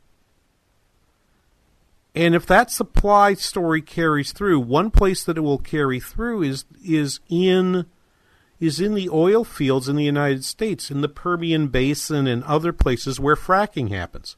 [2.14, 6.64] And if that supply story carries through, one place that it will carry through is
[6.82, 7.84] is in
[8.58, 12.72] is in the oil fields in the United States, in the Permian Basin and other
[12.72, 14.36] places where fracking happens.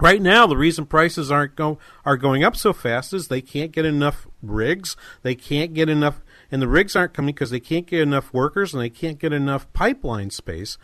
[0.00, 3.72] Right now, the reason prices aren't go are going up so fast is they can't
[3.72, 4.96] get enough rigs.
[5.22, 8.74] They can't get enough, and the rigs aren't coming because they can't get enough workers
[8.74, 10.78] and they can't get enough pipeline space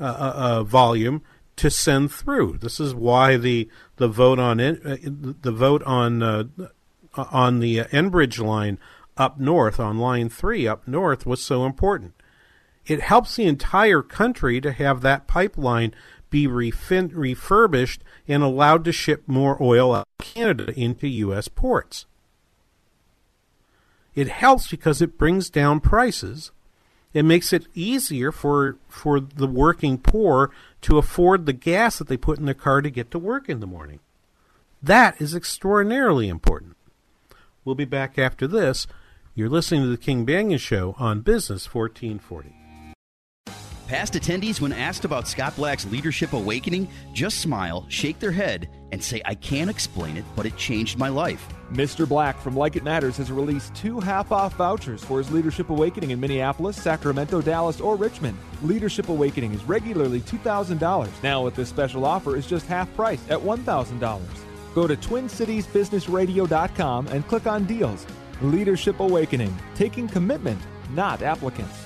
[0.00, 1.22] uh, uh, uh, volume
[1.56, 2.58] to send through.
[2.58, 6.44] This is why the the vote on uh, the vote on uh,
[7.14, 8.78] on the Enbridge line
[9.16, 12.14] up north on line three up north was so important.
[12.86, 15.94] It helps the entire country to have that pipeline
[16.32, 21.46] be refin- refurbished and allowed to ship more oil out of Canada into U.S.
[21.46, 22.06] ports.
[24.16, 26.50] It helps because it brings down prices.
[27.14, 32.16] It makes it easier for for the working poor to afford the gas that they
[32.16, 34.00] put in their car to get to work in the morning.
[34.82, 36.76] That is extraordinarily important.
[37.64, 38.86] We'll be back after this.
[39.34, 42.61] You're listening to the King Banaian Show on Business 1440.
[43.92, 49.04] Past attendees, when asked about Scott Black's Leadership Awakening, just smile, shake their head, and
[49.04, 51.46] say, I can't explain it, but it changed my life.
[51.70, 52.08] Mr.
[52.08, 56.10] Black from Like It Matters has released two half off vouchers for his Leadership Awakening
[56.10, 58.38] in Minneapolis, Sacramento, Dallas, or Richmond.
[58.62, 61.10] Leadership Awakening is regularly $2,000.
[61.22, 64.22] Now, with this special offer, is just half price at $1,000.
[64.74, 68.06] Go to TwinCitiesBusinessRadio.com and click on Deals.
[68.40, 70.62] Leadership Awakening, taking commitment,
[70.94, 71.81] not applicants.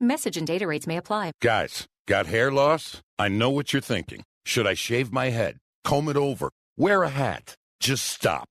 [0.00, 1.32] Message and data rates may apply.
[1.40, 3.00] Guys, got hair loss?
[3.18, 4.24] I know what you're thinking.
[4.44, 5.56] Should I shave my head?
[5.84, 6.50] Comb it over?
[6.76, 7.54] Wear a hat?
[7.80, 8.50] Just stop.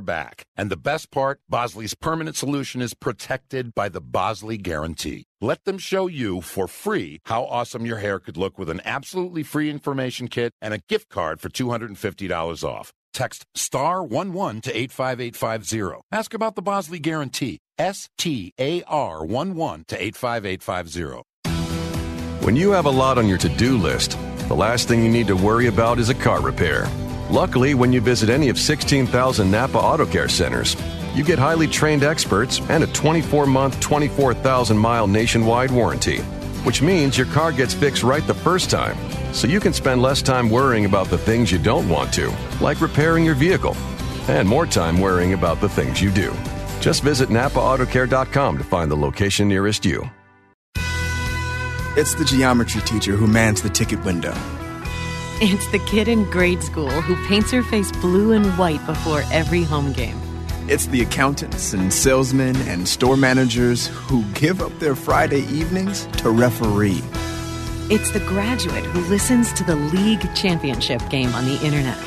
[0.00, 0.44] back.
[0.56, 5.24] And the best part, Bosley's permanent solution is protected by the Bosley Guarantee.
[5.40, 9.42] Let them show you for free how awesome your hair could look with an absolutely
[9.42, 12.92] free information kit and a gift card for $250 off.
[13.12, 16.02] Text star 11 to 85850.
[16.12, 17.58] Ask about the Bosley Guarantee.
[17.78, 21.22] S T A R 11 to 85850.
[22.44, 25.26] When you have a lot on your to do list, the last thing you need
[25.26, 26.86] to worry about is a car repair.
[27.30, 30.76] Luckily, when you visit any of 16,000 Napa Auto Care centers,
[31.14, 36.18] you get highly trained experts and a 24 month, 24,000 mile nationwide warranty,
[36.64, 38.96] which means your car gets fixed right the first time,
[39.34, 42.80] so you can spend less time worrying about the things you don't want to, like
[42.80, 43.76] repairing your vehicle,
[44.28, 46.34] and more time worrying about the things you do.
[46.80, 50.08] Just visit NapaAutoCare.com to find the location nearest you.
[51.96, 54.34] It's the geometry teacher who mans the ticket window.
[55.40, 59.62] It's the kid in grade school who paints her face blue and white before every
[59.62, 60.20] home game.
[60.66, 66.30] It's the accountants and salesmen and store managers who give up their Friday evenings to
[66.30, 67.02] referee.
[67.88, 71.98] It's the graduate who listens to the league championship game on the internet.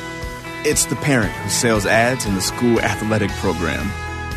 [0.66, 3.90] It's the parent who sells ads in the school athletic program.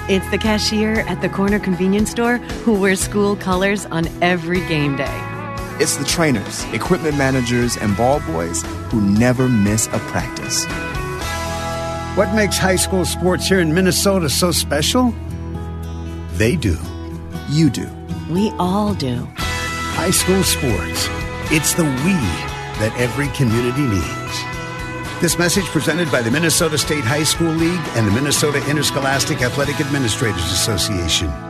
[0.10, 4.96] It's the cashier at the corner convenience store who wears school colors on every game
[4.96, 5.35] day.
[5.78, 10.66] It's the trainers, equipment managers, and ball boys who never miss a practice.
[12.16, 15.14] What makes high school sports here in Minnesota so special?
[16.36, 16.78] They do.
[17.50, 17.90] You do.
[18.30, 19.28] We all do.
[19.38, 21.10] High school sports.
[21.52, 22.16] It's the we
[22.80, 25.22] that every community needs.
[25.22, 29.82] This message presented by the Minnesota State High School League and the Minnesota Interscholastic Athletic
[29.82, 31.45] Administrators Association.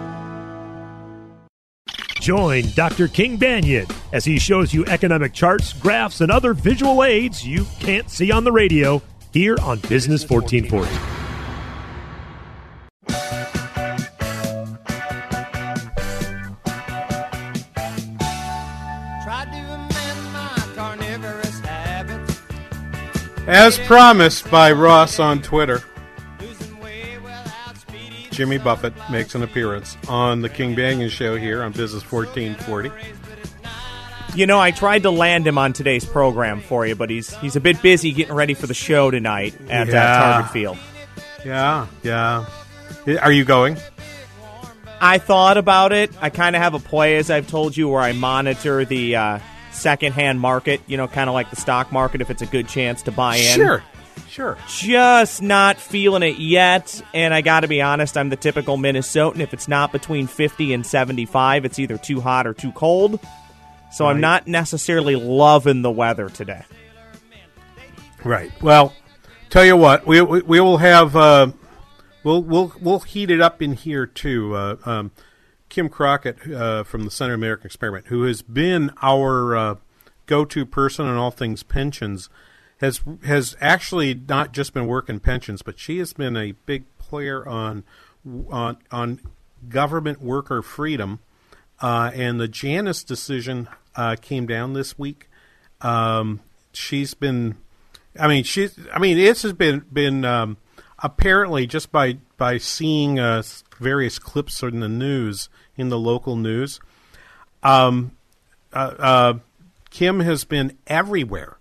[2.25, 3.07] Join Dr.
[3.07, 8.09] King Banaian as he shows you economic charts, graphs, and other visual aids you can't
[8.09, 8.99] see on the radio
[9.31, 10.89] here on Business 1440.
[23.47, 25.83] As promised by Ross on Twitter.
[28.35, 32.91] Jimmy Buffett makes an appearance on the King Banaian Show here on Business 1440.
[34.35, 37.55] You know, I tried to land him on today's program for you, but he's he's
[37.55, 40.77] a bit busy getting ready for the show tonight at uh, Target Field.
[41.45, 42.45] Yeah, yeah.
[43.21, 43.77] Are you going?
[44.99, 46.11] I thought about it.
[46.21, 49.39] I kind of have a play, as I've told you, where I monitor the uh,
[49.71, 50.81] secondhand market.
[50.87, 53.37] You know, kind of like the stock market, if it's a good chance to buy
[53.37, 53.55] in.
[53.55, 53.83] Sure,
[54.29, 54.57] sure.
[54.67, 57.01] Just not feeling it yet.
[57.13, 59.39] And I got to be honest, I'm the typical Minnesotan.
[59.39, 63.19] If it's not between 50 and 75, it's either too hot or too cold.
[63.91, 66.63] So I'm not necessarily loving the weather today.
[68.25, 68.51] Right.
[68.61, 68.93] Well,
[69.49, 71.51] tell you what, we we, we will have uh,
[72.23, 74.53] we'll we'll we'll heat it up in here too.
[74.53, 75.11] Uh, um,
[75.69, 79.75] Kim Crockett uh, from the Center American Experiment, who has been our uh,
[80.25, 82.29] go-to person on all things pensions,
[82.81, 87.47] has has actually not just been working pensions, but she has been a big player
[87.47, 87.83] on
[88.49, 89.19] on on
[89.69, 91.19] government worker freedom.
[91.81, 95.29] Uh, and the Janus decision uh, came down this week.
[95.81, 96.39] Um,
[96.71, 97.57] she's been,
[98.17, 100.57] I mean, she's, I mean, this has been been um,
[100.99, 103.43] apparently just by by seeing uh,
[103.79, 106.79] various clips in the news in the local news.
[107.61, 108.11] Um,
[108.73, 109.33] uh, uh,
[109.89, 111.57] Kim has been everywhere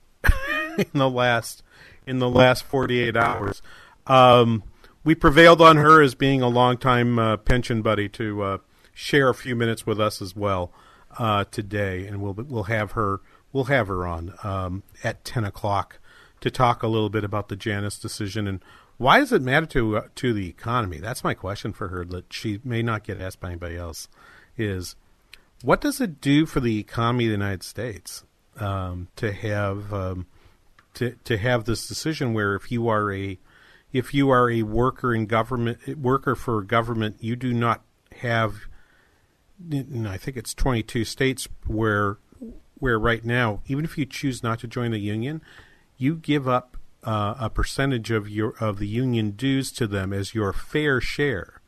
[0.79, 1.63] in the last
[2.07, 3.63] in the last forty eight hours.
[4.07, 4.63] Um,
[5.03, 8.59] we prevailed on her as being a longtime uh, pension buddy to uh,
[8.93, 10.73] share a few minutes with us as well
[11.19, 13.21] uh, today, and we'll we'll have her
[13.53, 15.99] we'll have her on um, at ten o'clock
[16.41, 18.63] to talk a little bit about the Janus decision and
[18.97, 20.99] why does it matter to uh, to the economy.
[20.99, 24.09] That's my question for her that she may not get asked by anybody else.
[24.57, 24.95] Is
[25.63, 28.25] what does it do for the economy of the United States
[28.61, 30.27] um, to have um,
[30.95, 33.39] to to have this decision where if you are a
[33.93, 37.83] if you are a worker in government worker for government, you do not
[38.17, 38.63] have.
[39.73, 42.19] I think it's 22 states where
[42.79, 45.41] where right now, even if you choose not to join the union,
[45.97, 50.35] you give up uh, a percentage of your of the union dues to them as
[50.35, 51.61] your fair share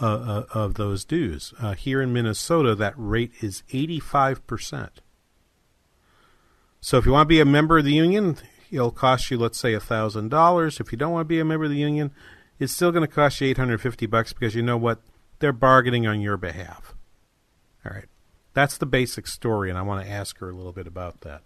[0.00, 1.52] uh, uh, of those dues.
[1.60, 5.00] Uh, here in Minnesota, that rate is 85 percent.
[6.80, 8.36] So if you want to be a member of the union,
[8.70, 10.80] it'll cost you, let's say, thousand dollars.
[10.80, 12.12] If you don't want to be a member of the union,
[12.58, 15.00] it's still going to cost you eight hundred fifty bucks because you know what?
[15.40, 16.94] They're bargaining on your behalf.
[17.84, 18.06] All right,
[18.54, 21.42] that's the basic story, and I want to ask her a little bit about that.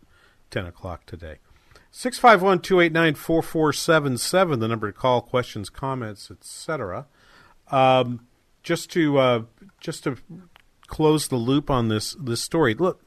[0.50, 1.38] Ten o'clock today.
[1.92, 7.06] 651-289-4477, the number to call, questions, comments, etc.
[7.70, 8.26] Um,
[8.62, 9.42] just to uh,
[9.78, 10.16] just to
[10.86, 12.72] close the loop on this this story.
[12.74, 13.02] Look,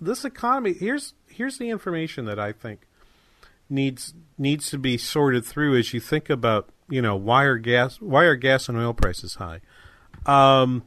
[0.00, 2.80] this economy here's here's the information that I think
[3.70, 8.00] needs needs to be sorted through as you think about you know why are gas
[8.00, 9.60] why are gas and oil prices high?
[10.26, 10.84] Um,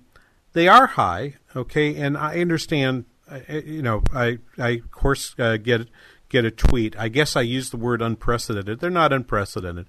[0.53, 3.05] they are high, okay, and I understand.
[3.47, 5.87] You know, I I of course uh, get
[6.27, 6.97] get a tweet.
[6.99, 8.81] I guess I use the word unprecedented.
[8.81, 9.87] They're not unprecedented.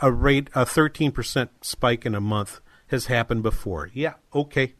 [0.00, 3.90] A rate a thirteen percent spike in a month has happened before.
[3.92, 4.74] Yeah, okay.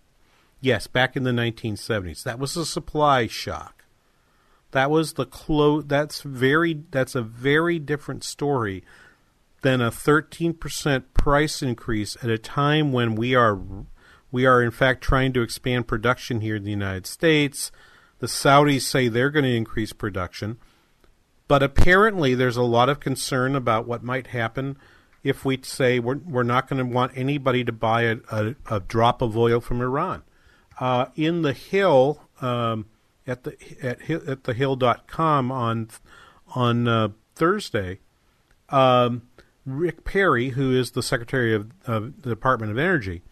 [0.62, 2.22] Yes, back in the 1970s.
[2.22, 3.79] That was a supply shock.
[4.72, 8.84] That was the clo- that's very that's a very different story
[9.62, 13.58] than a 13% price increase at a time when we are
[14.30, 17.72] we are in fact trying to expand production here in the United States.
[18.20, 20.58] The Saudis say they're going to increase production,
[21.48, 24.76] but apparently there's a lot of concern about what might happen
[25.22, 28.80] if we say we're, we're not going to want anybody to buy a, a, a
[28.80, 30.22] drop of oil from Iran.
[30.78, 32.86] Uh, in the Hill um,
[33.30, 35.88] at the at at the Hill.com on
[36.54, 38.00] on uh, Thursday,
[38.68, 39.22] um,
[39.64, 43.22] Rick Perry, who is the Secretary of, of the Department of Energy,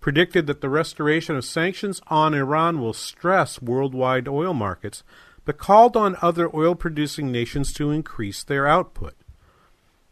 [0.00, 5.02] predicted that the restoration of sanctions on Iran will stress worldwide oil markets,
[5.44, 9.14] but called on other oil producing nations to increase their output.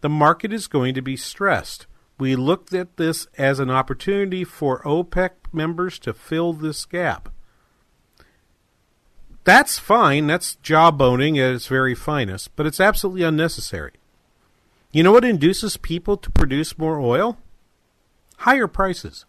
[0.01, 1.87] The market is going to be stressed.
[2.19, 7.29] We looked at this as an opportunity for OPEC members to fill this gap.
[9.49, 10.27] That's fine.
[10.27, 13.93] That's jawboning at its very finest, but it's absolutely unnecessary.
[14.93, 17.39] You know what induces people to produce more oil?
[18.41, 19.25] Higher prices.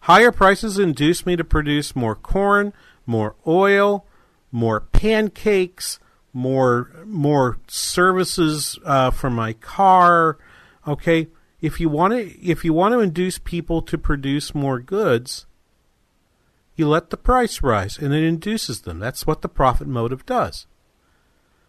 [0.00, 2.72] Higher prices induce me to produce more corn,
[3.06, 4.04] more oil,
[4.50, 6.00] more pancakes,
[6.32, 10.36] more more services uh, for my car.
[10.84, 11.28] Okay,
[11.60, 15.46] if you want to if you want to induce people to produce more goods,
[16.80, 18.98] you let the price rise and it induces them.
[18.98, 20.66] That's what the profit motive does.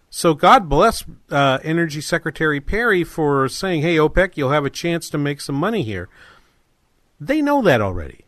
[0.09, 5.09] So God bless uh, Energy Secretary Perry for saying, "Hey OPEC, you'll have a chance
[5.09, 6.09] to make some money here."
[7.19, 8.25] They know that already.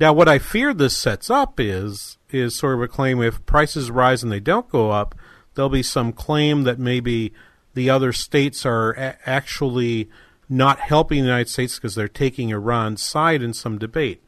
[0.00, 3.90] Now, what I fear this sets up is is sort of a claim: if prices
[3.90, 5.14] rise and they don't go up,
[5.54, 7.34] there'll be some claim that maybe
[7.74, 10.08] the other states are a- actually
[10.48, 14.22] not helping the United States because they're taking Iran's side in some debate.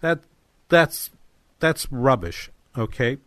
[0.00, 0.20] That
[0.68, 1.10] that's
[1.58, 2.50] that's rubbish.
[2.76, 3.18] Okay,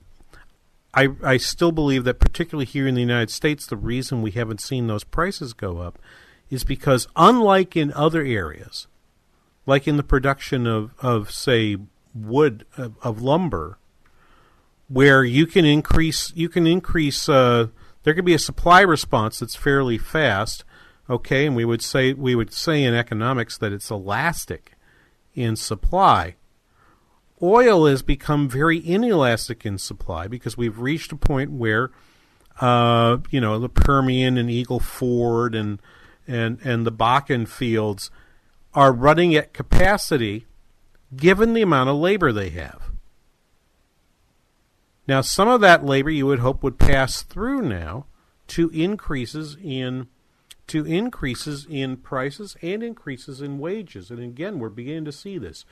[0.93, 4.61] I I still believe that particularly here in the United States, the reason we haven't
[4.61, 5.99] seen those prices go up
[6.49, 8.87] is because unlike in other areas,
[9.65, 11.77] like in the production of of say
[12.13, 13.77] wood of, of lumber,
[14.89, 17.67] where you can increase you can increase uh,
[18.03, 20.65] there could be a supply response that's fairly fast
[21.09, 24.73] okay and we would say we would say in economics that it's elastic
[25.35, 26.35] in supply
[27.41, 31.91] oil has become very inelastic in supply because we've reached a point where
[32.61, 35.81] uh, you know the Permian and Eagle Ford and
[36.27, 38.11] and and the Bakken fields
[38.73, 40.45] are running at capacity
[41.15, 42.89] given the amount of labor they have
[45.09, 48.05] now, some of that labor you would hope would pass through now
[48.45, 50.07] to increases in
[50.67, 54.11] to increases in prices and increases in wages.
[54.11, 55.65] And again, we're beginning to see this.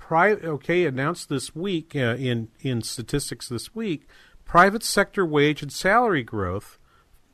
[0.00, 4.08] Pri- okay, announced this week uh, in in statistics this week,
[4.44, 6.78] private sector wage and salary growth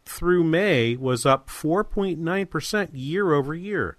[0.04, 3.96] through May was up 4.9% year over year.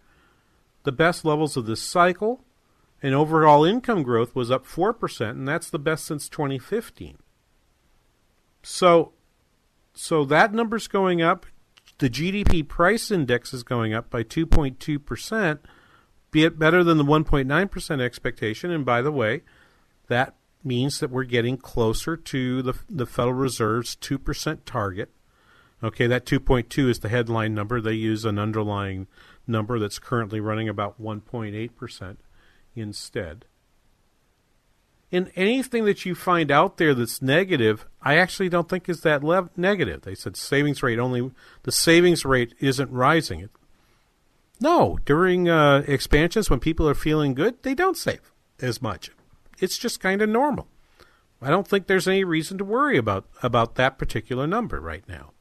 [0.84, 2.44] The best levels of this cycle,
[3.02, 7.18] and overall income growth was up 4%, and that's the best since 2015.
[8.64, 9.14] So,
[9.96, 11.46] so that number's going up.
[12.00, 15.62] The GDP price index is going up by 2.2 percent,
[16.32, 18.72] be it better than the 1.9 percent expectation.
[18.72, 19.42] And by the way,
[20.08, 25.10] that means that we're getting closer to the the Federal Reserve's two percent target.
[25.84, 27.80] Okay, that 2.2 is the headline number.
[27.80, 29.06] They use an underlying
[29.46, 32.20] number that's currently running about 1.8 percent
[32.76, 33.46] instead
[35.12, 39.24] in anything that you find out there that's negative, I actually don't think is that
[39.24, 40.02] lev- negative.
[40.02, 41.32] They said savings rate only
[41.64, 43.50] the savings rate isn't rising.
[44.60, 49.12] No, during uh, expansions when people are feeling good, they don't save as much.
[49.60, 50.68] It's just kind of normal.
[51.42, 55.32] I don't think there's any reason to worry about about that particular number right now.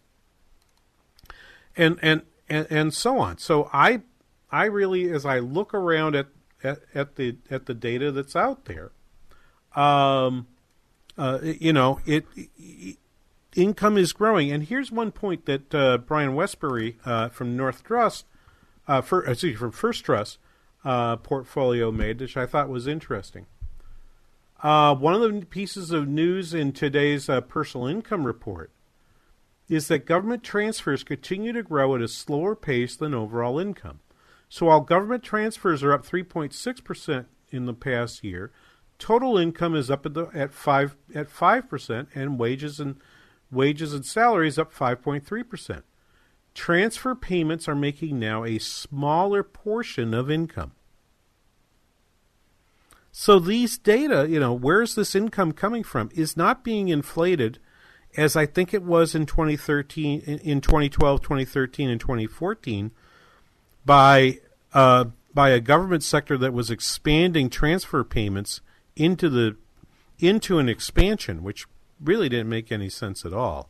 [1.76, 3.38] And and and, and so on.
[3.38, 4.02] So I
[4.50, 6.26] I really as I look around at,
[6.62, 8.92] at, at the at the data that's out there,
[9.74, 10.46] um,
[11.16, 12.96] uh, you know, it, it,
[13.54, 14.52] income is growing.
[14.52, 18.26] And here's one point that uh, Brian Wesbury uh, from North Trust,
[18.88, 20.38] uh, for, excuse me, from First Trust
[20.84, 23.46] uh, portfolio made, which I thought was interesting.
[24.62, 28.70] Uh, one of the pieces of news in today's uh, personal income report
[29.68, 34.00] is that government transfers continue to grow at a slower pace than overall income.
[34.48, 38.52] So while government transfers are up 3.6% in the past year,
[38.98, 42.96] total income is up at, the, at five at five percent, and wages and
[43.50, 45.84] wages and salaries up five point three percent.
[46.56, 50.72] Transfer payments are making now a smaller portion of income.
[53.12, 57.58] So these data, you know, where's this income coming from, is not being inflated
[58.16, 62.90] as I think it was in 2013, in 2012, 2013, and 2014
[63.84, 64.38] by
[64.72, 65.04] uh,
[65.34, 68.62] by a government sector that was expanding transfer payments
[68.96, 69.56] into the
[70.18, 71.66] into an expansion, which
[72.02, 73.68] really didn't make any sense at all.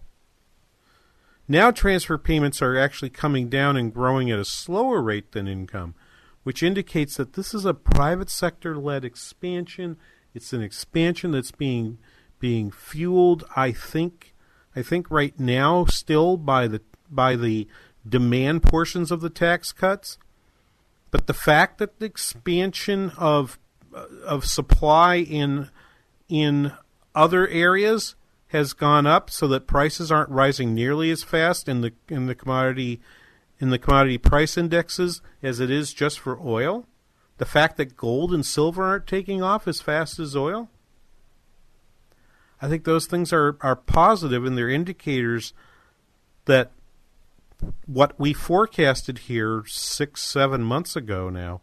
[1.48, 5.94] Now transfer payments are actually coming down and growing at a slower rate than income,
[6.42, 9.96] which indicates that this is a private sector led expansion.
[10.34, 11.98] It's an expansion that's being
[12.38, 14.34] being fueled, I think
[14.74, 17.66] I think right now still by the by the
[18.06, 20.18] demand portions of the tax cuts.
[21.10, 23.58] But the fact that the expansion of
[24.24, 25.70] of supply in
[26.28, 26.72] in
[27.14, 28.16] other areas
[28.56, 32.34] has gone up so that prices aren't rising nearly as fast in the in the
[32.34, 33.00] commodity
[33.60, 36.86] in the commodity price indexes as it is just for oil.
[37.38, 40.70] The fact that gold and silver aren't taking off as fast as oil.
[42.60, 45.52] I think those things are, are positive and they're indicators
[46.46, 46.70] that
[47.84, 51.60] what we forecasted here six, seven months ago now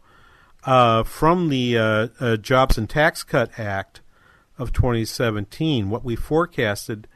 [0.64, 4.00] uh, from the uh, uh, Jobs and Tax Cut Act
[4.58, 7.08] of 2017, what we forecasted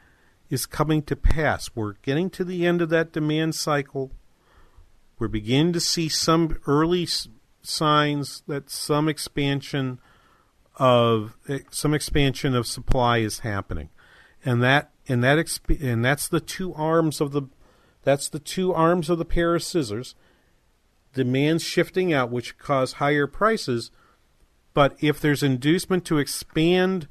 [0.49, 1.69] is coming to pass.
[1.75, 4.11] We're getting to the end of that demand cycle.
[5.17, 7.07] We're beginning to see some early
[7.61, 9.99] signs that some expansion
[10.75, 13.89] of eh, some expansion of supply is happening,
[14.45, 17.43] and that and that exp- and that's the two arms of the
[18.03, 20.15] that's the two arms of the pair of scissors.
[21.13, 23.91] Demand shifting out, which cause higher prices.
[24.73, 27.07] But if there's inducement to expand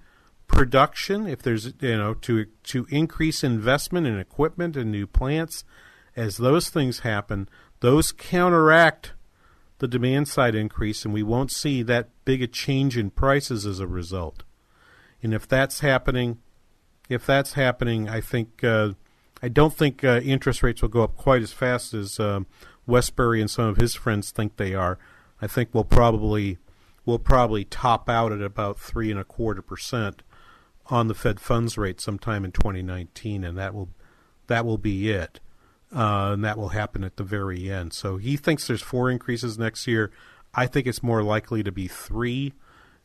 [0.49, 5.64] production, if there's you know to to increase investment in equipment and new plants,
[6.16, 7.49] as those things happen,
[7.80, 9.12] those counteract
[9.78, 13.78] the demand side increase, and we won't see that big a change in prices as
[13.78, 14.42] a result.
[15.22, 16.38] And if that's happening,
[17.09, 18.94] if that's happening, I think uh,
[19.42, 22.46] I don't think uh, interest rates will go up quite as fast as um,
[22.86, 24.99] Wesbury and some of his friends think they are.
[25.40, 26.59] I think we'll probably
[27.07, 30.22] we'll probably top out at about three and a quarter percent
[30.89, 33.89] on the Fed funds rate sometime in 2019, and that will
[34.47, 35.41] that will be it,
[35.95, 37.93] uh, and that will happen at the very end.
[37.93, 40.11] So he thinks there's four increases next year.
[40.55, 42.55] I think it's more likely to be three,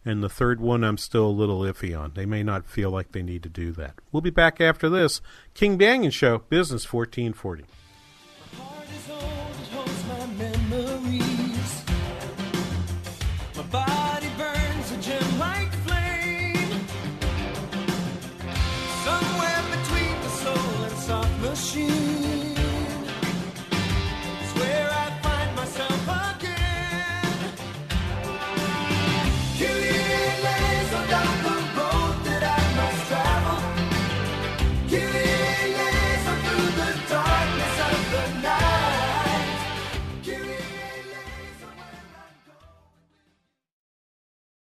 [0.06, 2.14] and the third one I'm still a little iffy on.
[2.16, 3.96] They may not feel like they need to do that.
[4.12, 5.22] We'll be back after this.
[5.54, 7.66] King Banaian Show, Business 1440.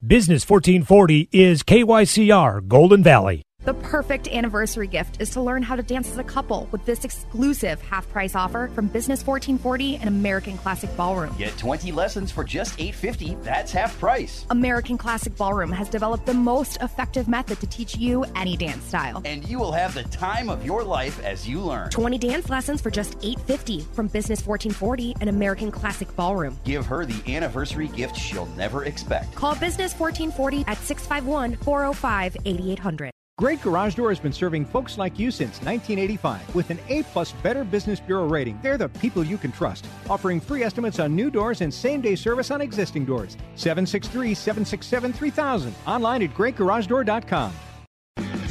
[0.07, 3.43] Business 1440 is KYCR Golden Valley.
[3.67, 7.05] The perfect anniversary gift is to learn how to dance as a couple with this
[7.05, 11.35] exclusive half price offer from Business 1440 and American Classic Ballroom.
[11.37, 13.43] Get 20 lessons for just $8.50.
[13.43, 14.47] That's half price.
[14.51, 19.21] American Classic Ballroom has developed the most effective method to teach you any dance style.
[19.25, 21.91] And you will have the time of your life as you learn.
[21.91, 26.57] 20 dance lessons for just $8.50 from Business 1440 and American Classic Ballroom.
[26.63, 29.35] Give her the anniversary gift she'll never expect.
[29.35, 33.11] Call Business 1440 at 651 405 8800.
[33.39, 37.33] Great Garage Door has been serving folks like you since 1985 with an A plus
[37.33, 38.59] Better Business Bureau rating.
[38.63, 42.17] They're the people you can trust, offering free estimates on new doors and same day
[42.17, 43.37] service on existing doors.
[43.57, 45.75] 763 767 3000.
[45.87, 47.53] Online at greatgaragedoor.com.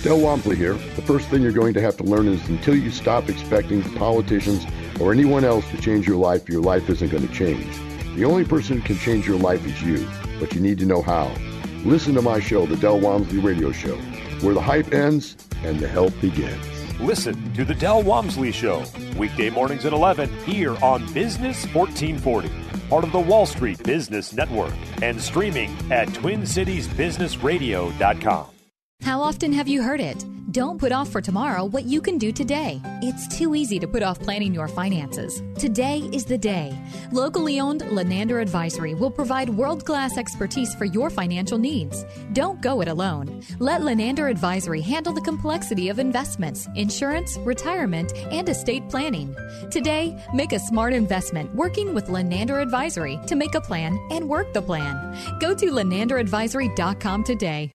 [0.04, 0.74] Del Walmsley here.
[0.74, 4.68] The first thing you're going to have to learn is until you stop expecting politicians
[5.00, 7.76] or anyone else to change your life, your life isn't going to change.
[8.16, 10.08] The only person who can change your life is you,
[10.40, 11.32] but you need to know how.
[11.84, 14.00] Listen to my show, The Del Walmsley Radio Show,
[14.42, 16.64] where the hype ends and the help begins.
[17.00, 18.84] Listen to The Del Walmsley Show,
[19.18, 22.50] weekday mornings at 11 here on Business 1440,
[22.90, 28.55] part of the Wall Street Business Network, and streaming at TwinCitiesBusinessRadio.com.
[29.06, 30.26] How often have you heard it?
[30.52, 32.82] Don't put off for tomorrow what you can do today.
[33.04, 35.44] It's too easy to put off planning your finances.
[35.60, 36.76] Today is the day.
[37.12, 42.04] Locally owned Lenander Advisory will provide world class expertise for your financial needs.
[42.34, 43.44] Don't go it alone.
[43.60, 49.36] Let Lenander Advisory handle the complexity of investments, insurance, retirement, and estate planning.
[49.70, 54.52] Today, make a smart investment working with Lenander Advisory to make a plan and work
[54.52, 55.16] the plan.
[55.40, 57.75] Go to lenanderadvisory.com today.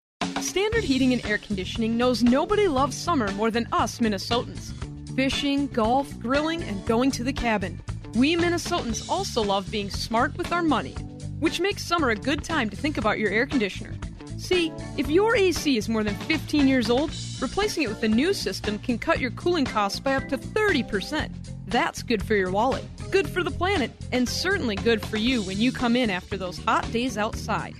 [0.56, 4.72] Standard Heating and Air Conditioning knows nobody loves summer more than us Minnesotans.
[5.14, 7.78] Fishing, golf, grilling, and going to the cabin.
[8.14, 10.92] We Minnesotans also love being smart with our money,
[11.40, 13.92] which makes summer a good time to think about your air conditioner.
[14.38, 18.32] See, if your AC is more than 15 years old, replacing it with a new
[18.32, 21.30] system can cut your cooling costs by up to 30%.
[21.66, 25.60] That's good for your wallet, good for the planet, and certainly good for you when
[25.60, 27.74] you come in after those hot days outside.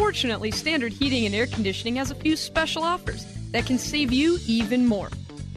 [0.00, 4.38] Fortunately, Standard Heating and Air Conditioning has a few special offers that can save you
[4.46, 5.10] even more.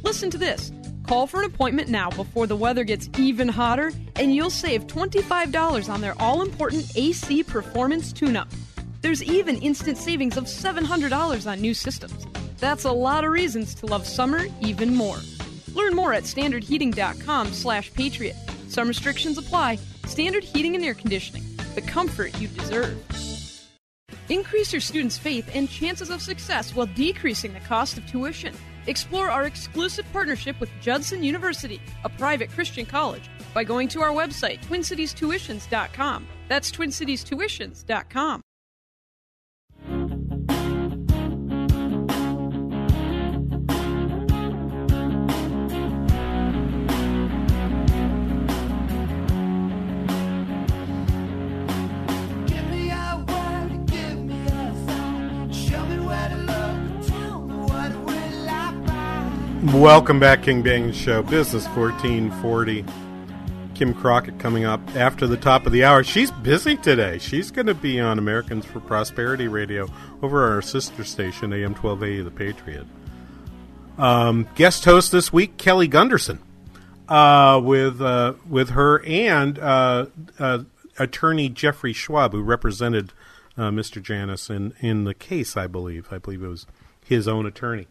[0.03, 0.69] Listen to this.
[1.07, 5.87] Call for an appointment now before the weather gets even hotter, and you'll save $25
[5.89, 8.49] on their all important AC Performance Tune Up.
[8.99, 12.27] There's even instant savings of $700 on new systems.
[12.57, 15.19] That's a lot of reasons to love summer even more.
[15.73, 18.35] Learn more at standardheating.com slash patriot.
[18.67, 19.79] Some restrictions apply.
[20.05, 21.45] Standard Heating and Air Conditioning.
[21.75, 23.01] The comfort you deserve.
[24.29, 28.55] Increase your students' faith and chances of success while decreasing the cost of tuition.
[28.87, 34.11] Explore our exclusive partnership with Judson University, a private Christian college, by going to our
[34.11, 36.27] website, twincitiestuitions.com.
[36.49, 38.41] That's twincitiestuitions.com.
[59.73, 62.85] Welcome back, King Banaian Show, Business 1440.
[63.73, 66.03] Kim Crockett coming up after the top of the hour.
[66.03, 67.17] She's busy today.
[67.17, 69.89] She's going to be on Americans for Prosperity Radio
[70.21, 72.85] over our sister station, AM 1280 The Patriot.
[73.97, 76.37] Um, guest host this week, Kelly Gunderson,
[77.09, 80.05] uh, with uh, with her and uh,
[80.37, 80.59] uh,
[80.99, 83.11] attorney Jeffrey Schwab, who represented
[83.57, 83.99] uh, Mr.
[83.99, 86.09] Janus in, in the case, I believe.
[86.11, 86.67] I believe it was
[87.03, 87.87] his own attorney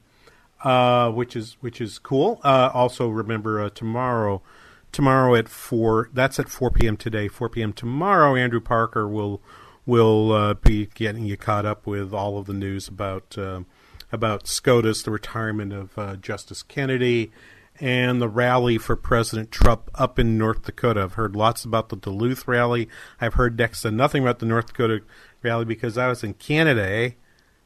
[0.64, 2.40] uh, which is which is cool.
[2.42, 4.42] Uh, also, remember uh, tomorrow,
[4.90, 6.10] tomorrow at four.
[6.12, 6.96] That's at four p.m.
[6.96, 7.28] today.
[7.28, 7.72] Four p.m.
[7.72, 8.36] tomorrow.
[8.36, 9.40] Andrew Parker will
[9.86, 13.62] will uh, be getting you caught up with all of the news about uh,
[14.10, 17.32] about SCOTUS, the retirement of Justice Kennedy,
[17.80, 21.02] and the rally for President Trump up in North Dakota.
[21.02, 22.88] I've heard lots about the Duluth rally.
[23.20, 25.00] I've heard next to nothing about the North Dakota
[25.42, 26.86] rally because I was in Canada.
[26.86, 27.10] Eh?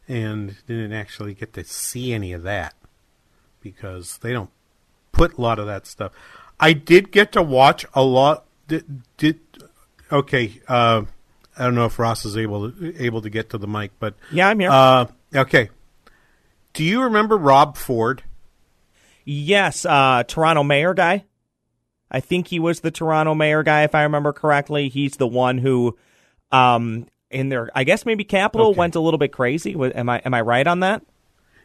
[0.08, 2.74] And didn't actually get to see any of that
[3.70, 4.50] because they don't
[5.12, 6.12] put a lot of that stuff.
[6.58, 8.44] I did get to watch a lot.
[8.68, 9.40] Did, did
[10.10, 10.60] okay?
[10.68, 11.02] Uh,
[11.58, 14.14] I don't know if Ross is able to, able to get to the mic, but
[14.30, 14.70] Yeah, I'm here.
[14.70, 15.70] Uh, okay.
[16.72, 18.22] Do you remember Rob Ford?
[19.24, 21.24] Yes, uh, Toronto mayor guy.
[22.10, 24.88] I think he was the Toronto mayor guy, if I remember correctly.
[24.88, 25.96] He's the one who,
[26.52, 28.78] um, in their, I guess maybe Capital Okay.
[28.78, 29.74] went a little bit crazy.
[29.74, 31.02] Am I am I right on that?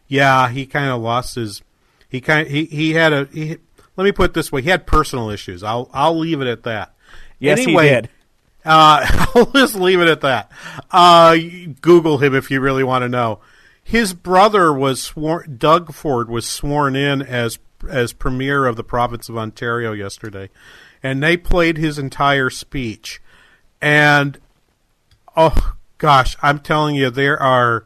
[0.08, 1.62] Yeah, he kind of lost his.
[2.12, 3.26] He kind he he had a.
[3.32, 3.58] He,
[3.96, 5.64] let me put it this way: he had personal issues.
[5.64, 6.94] I'll I'll leave it at that.
[7.40, 8.10] Yes, he did.
[8.66, 10.52] Uh, I'll just leave it at that.
[10.92, 11.38] Uh,
[11.80, 13.40] Google him if you really want to know.
[13.82, 15.56] His brother was sworn.
[15.58, 17.60] Doug Ford was sworn in as
[17.90, 20.50] as premier of the province of Ontario yesterday,
[21.02, 23.22] and they played his entire speech.
[23.82, 24.38] And
[25.38, 27.86] oh gosh, I'm telling you, there are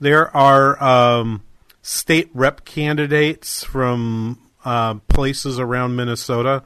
[0.00, 1.42] there are um,
[1.82, 6.62] state rep candidates from uh, places around Minnesota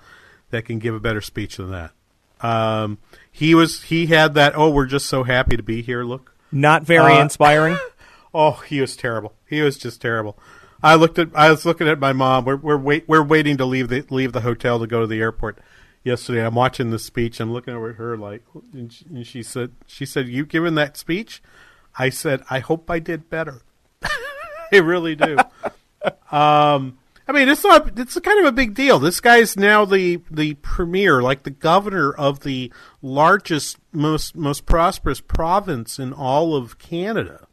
[0.50, 1.90] that can give a better speech than that.
[2.40, 2.98] Um,
[3.32, 4.54] he was he had that.
[4.56, 6.04] Oh, we're just so happy to be here.
[6.04, 7.76] Look, Not very Uh, inspiring.
[8.38, 9.32] Oh, he was terrible.
[9.48, 10.38] He was just terrible.
[10.82, 11.30] I looked at.
[11.34, 12.44] I was looking at my mom.
[12.44, 15.20] We're we're wait, we're waiting to leave the leave the hotel to go to the
[15.20, 15.58] airport.
[16.04, 17.40] Yesterday, I'm watching the speech.
[17.40, 18.42] I'm looking over at her like,
[18.74, 21.42] and she, and she said, "She said you given that speech?"
[21.98, 23.62] I said, "I hope I did better."
[24.72, 25.36] I really do.
[26.30, 26.98] um,
[27.28, 27.98] I mean, it's not.
[27.98, 28.98] It's kind of a big deal.
[28.98, 35.20] This guy's now the the premier, like the governor of the largest, most most prosperous
[35.20, 37.48] province in all of Canada,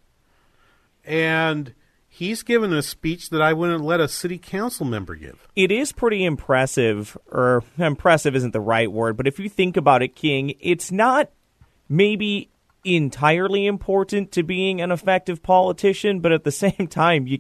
[1.04, 1.74] and
[2.08, 5.48] he's given a speech that I wouldn't let a city council member give.
[5.56, 10.04] it is pretty impressive, or impressive isn't the right word, but if you think about
[10.04, 11.32] it, King, it's not
[11.90, 12.50] maybe
[12.84, 17.40] entirely important to being an effective politician, but at the same time, you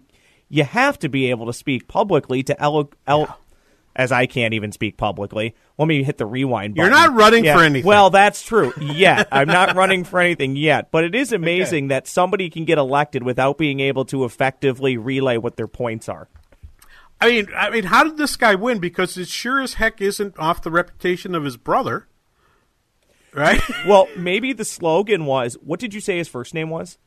[0.49, 3.39] you have to be able to speak publicly to elo- el-
[3.95, 5.55] as I can't even speak publicly.
[5.77, 6.91] Let me hit the rewind button.
[6.91, 7.57] You're not running Yeah.
[7.57, 7.87] for anything.
[7.87, 8.71] Well, that's true.
[8.79, 9.27] Yet.
[9.31, 10.91] I'm not running for anything yet.
[10.91, 15.37] But it is amazing that somebody can get elected without being able to effectively relay
[15.37, 16.27] what their points are.
[17.21, 18.79] I mean, I mean, how did this guy win?
[18.79, 22.07] Because it sure as heck isn't off the reputation of his brother,
[23.33, 23.61] right?
[23.87, 25.55] well, maybe the slogan was.
[25.55, 26.97] What did you say his first name was?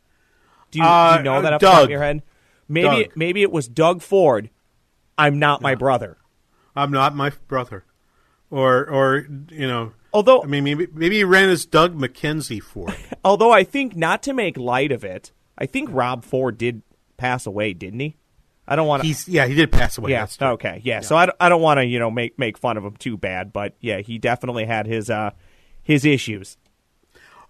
[0.70, 2.22] Do you, do Uh, you know that uh, off the top of your head?
[2.68, 3.16] Maybe Doug.
[3.16, 4.50] maybe it was Doug Ford.
[5.16, 6.18] I'm not my brother.
[6.74, 7.84] I'm not my brother,
[8.50, 9.92] or or you know.
[10.12, 12.98] Although I mean, maybe maybe he ran as Doug McKenzie for it.
[13.24, 16.82] Although I think not to make light of it, I think Rob Ford did
[17.16, 18.16] pass away, didn't he?
[18.68, 19.06] I don't want to.
[19.06, 20.10] He's yeah, he did pass away.
[20.10, 20.26] Yeah.
[20.40, 20.80] Okay.
[20.84, 21.00] Yeah.
[21.00, 23.52] So I, I don't want to you know make make fun of him too bad,
[23.52, 25.30] but yeah, he definitely had his uh
[25.86, 26.56] his issues.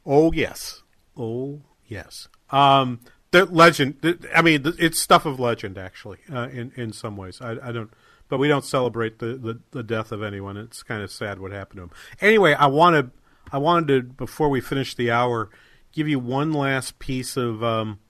[0.04, 0.82] Oh yes.
[1.16, 2.28] Oh yes.
[2.50, 3.96] Um, the legend.
[4.02, 6.18] the- I mean, the, it's stuff of legend, actually.
[6.30, 7.90] Uh, in in some ways, I, I don't.
[8.28, 10.56] But we don't celebrate the, the, the death of anyone.
[10.56, 11.90] It's kind of sad what happened to him.
[12.20, 13.10] Anyway, I wanted
[13.50, 15.48] I wanted to before we finish the hour
[15.92, 18.00] give you one last piece of um,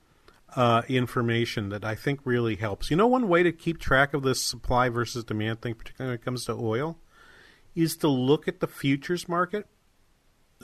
[0.57, 2.91] uh, information that I think really helps.
[2.91, 6.19] You know, one way to keep track of this supply versus demand thing, particularly when
[6.19, 6.97] it comes to oil,
[7.75, 9.67] is to look at the futures market.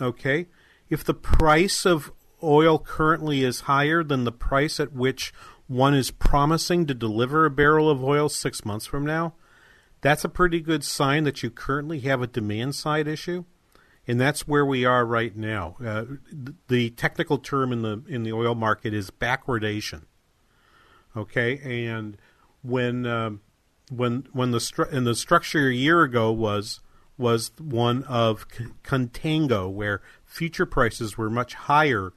[0.01, 0.47] Okay,
[0.89, 5.33] if the price of oil currently is higher than the price at which
[5.67, 9.33] one is promising to deliver a barrel of oil six months from now,
[10.01, 13.45] that's a pretty good sign that you currently have a demand side issue,
[14.05, 15.77] and that's where we are right now.
[15.83, 20.03] Uh, th- the technical term in the in the oil market is backwardation.
[21.15, 22.17] Okay, and
[22.61, 23.41] when um,
[23.89, 26.81] when when the stru- and the structure a year ago was
[27.17, 28.47] was one of
[28.83, 32.13] contango, where future prices were much higher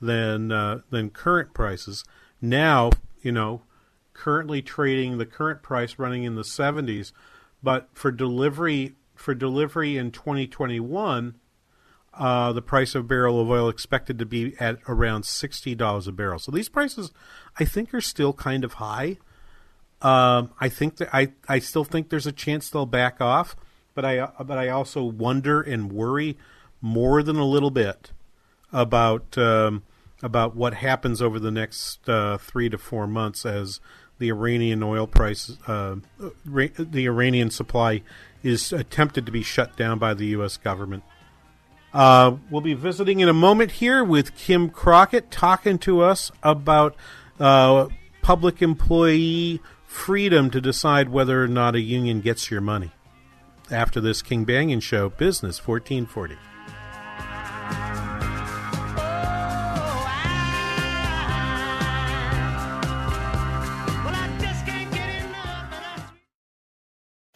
[0.00, 2.04] than uh, than current prices.
[2.40, 2.90] Now,
[3.22, 3.62] you know,
[4.12, 7.12] currently trading the current price running in the 70s,
[7.62, 11.34] but for delivery for delivery in 2021,
[12.14, 16.12] uh, the price of barrel of oil expected to be at around sixty dollars a
[16.12, 16.38] barrel.
[16.38, 17.12] So these prices,
[17.58, 19.18] I think, are still kind of high.
[20.00, 23.56] Um, I think that I, I still think there's a chance they'll back off,
[23.96, 26.36] but I but I also wonder and worry
[26.80, 28.12] more than a little bit
[28.72, 29.82] about um,
[30.22, 33.80] about what happens over the next uh, three to four months as
[34.18, 35.96] the Iranian oil price, uh,
[36.46, 38.02] the Iranian supply
[38.42, 40.56] is attempted to be shut down by the U.S.
[40.56, 41.02] government.
[41.92, 46.94] Uh, we'll be visiting in a moment here with Kim Crockett talking to us about
[47.38, 47.88] uh,
[48.22, 52.92] public employee freedom to decide whether or not a union gets your money.
[53.70, 56.36] After this King Banaian Show, Business 1440.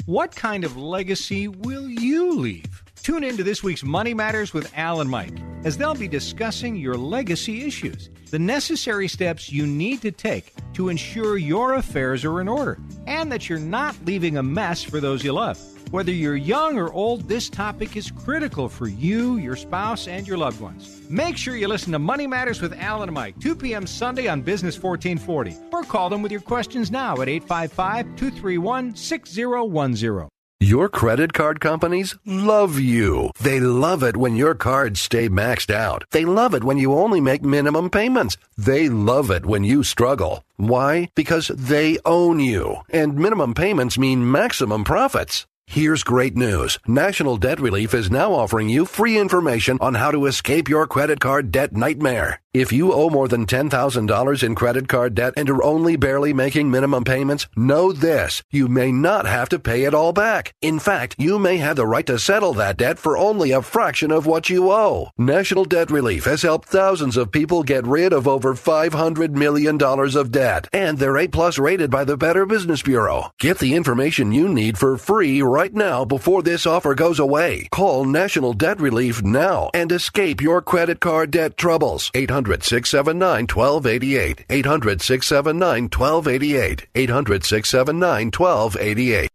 [0.06, 2.84] What kind of legacy will you leave?
[3.02, 6.76] Tune in to this week's Money Matters with Al and Mike as they'll be discussing
[6.76, 12.40] your legacy issues, the necessary steps you need to take to ensure your affairs are
[12.40, 15.58] in order, and that you're not leaving a mess for those you love.
[15.90, 20.38] Whether you're young or old, this topic is critical for you, your spouse, and your
[20.38, 21.00] loved ones.
[21.10, 23.88] Make sure you listen to Money Matters with Alan and Mike, 2 p.m.
[23.88, 30.28] Sunday on Business 1440, or call them with your questions now at 855 231 6010.
[30.62, 33.30] Your credit card companies love you.
[33.40, 36.04] They love it when your cards stay maxed out.
[36.10, 38.36] They love it when you only make minimum payments.
[38.58, 40.44] They love it when you struggle.
[40.56, 41.08] Why?
[41.16, 42.82] Because they own you.
[42.90, 45.46] And minimum payments mean maximum profits.
[45.72, 46.80] Here's great news.
[46.88, 51.20] National Debt Relief is now offering you free information on how to escape your credit
[51.20, 52.40] card debt nightmare.
[52.52, 56.68] If you owe more than $10,000 in credit card debt and are only barely making
[56.68, 58.42] minimum payments, know this.
[58.50, 60.52] You may not have to pay it all back.
[60.60, 64.10] In fact, you may have the right to settle that debt for only a fraction
[64.10, 65.10] of what you owe.
[65.16, 70.32] National Debt Relief has helped thousands of people get rid of over $500 million of
[70.32, 73.30] debt, and they're A plus rated by the Better Business Bureau.
[73.38, 77.68] Get the information you need for free right now before this offer goes away.
[77.70, 82.10] Call National Debt Relief now and escape your credit card debt troubles.
[82.14, 84.46] 800 679 1288.
[84.48, 86.86] 800 679 1288.
[86.94, 89.30] 800 679 1288.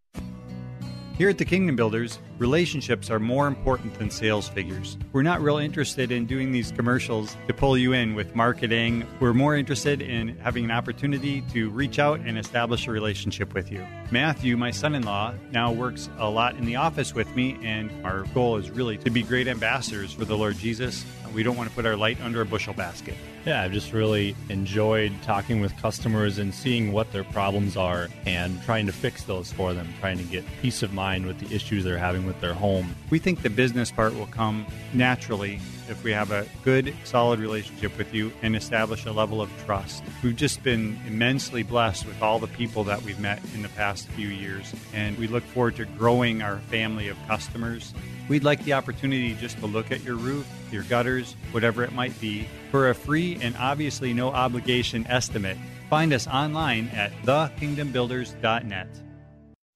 [1.17, 4.97] Here at the Kingdom Builders, relationships are more important than sales figures.
[5.13, 9.07] We're not real interested in doing these commercials to pull you in with marketing.
[9.19, 13.71] We're more interested in having an opportunity to reach out and establish a relationship with
[13.71, 13.85] you.
[14.11, 17.91] Matthew, my son in law, now works a lot in the office with me, and
[18.05, 21.05] our goal is really to be great ambassadors for the Lord Jesus.
[21.33, 23.15] We don't want to put our light under a bushel basket.
[23.45, 28.61] Yeah, I've just really enjoyed talking with customers and seeing what their problems are and
[28.63, 31.83] trying to fix those for them, trying to get peace of mind with the issues
[31.83, 32.95] they're having with their home.
[33.09, 35.59] We think the business part will come naturally
[35.89, 40.03] if we have a good, solid relationship with you and establish a level of trust.
[40.23, 44.07] We've just been immensely blessed with all the people that we've met in the past
[44.09, 47.93] few years, and we look forward to growing our family of customers.
[48.27, 52.19] We'd like the opportunity just to look at your roof, your gutters, whatever it might
[52.19, 55.57] be, for a free and obviously no obligation estimate.
[55.89, 58.87] Find us online at thekingdombuilders.net.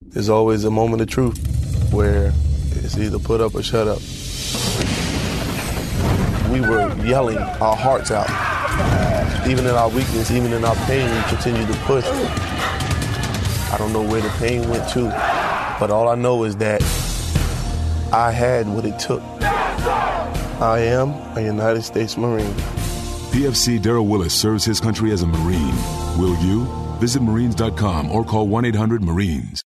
[0.02, 1.59] There's always a moment of truth
[1.92, 2.34] where
[2.72, 4.00] it's either put up or shut up.
[6.52, 8.30] We were yelling our hearts out.
[9.48, 12.06] Even in our weakness, even in our pain, we continued to push.
[12.06, 15.10] I don't know where the pain went to,
[15.80, 16.82] but all I know is that
[18.12, 19.22] I had what it took.
[19.42, 22.54] I am a United States Marine.
[23.32, 25.76] PFC Daryl Willis serves his country as a Marine.
[26.18, 26.66] Will you?
[27.00, 29.64] Visit Marines.com or call 1 800 Marines.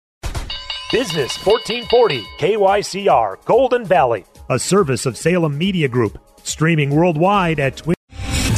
[0.92, 7.95] Business 1440, KYCR, Golden Valley, a service of Salem Media Group, streaming worldwide at Twitch.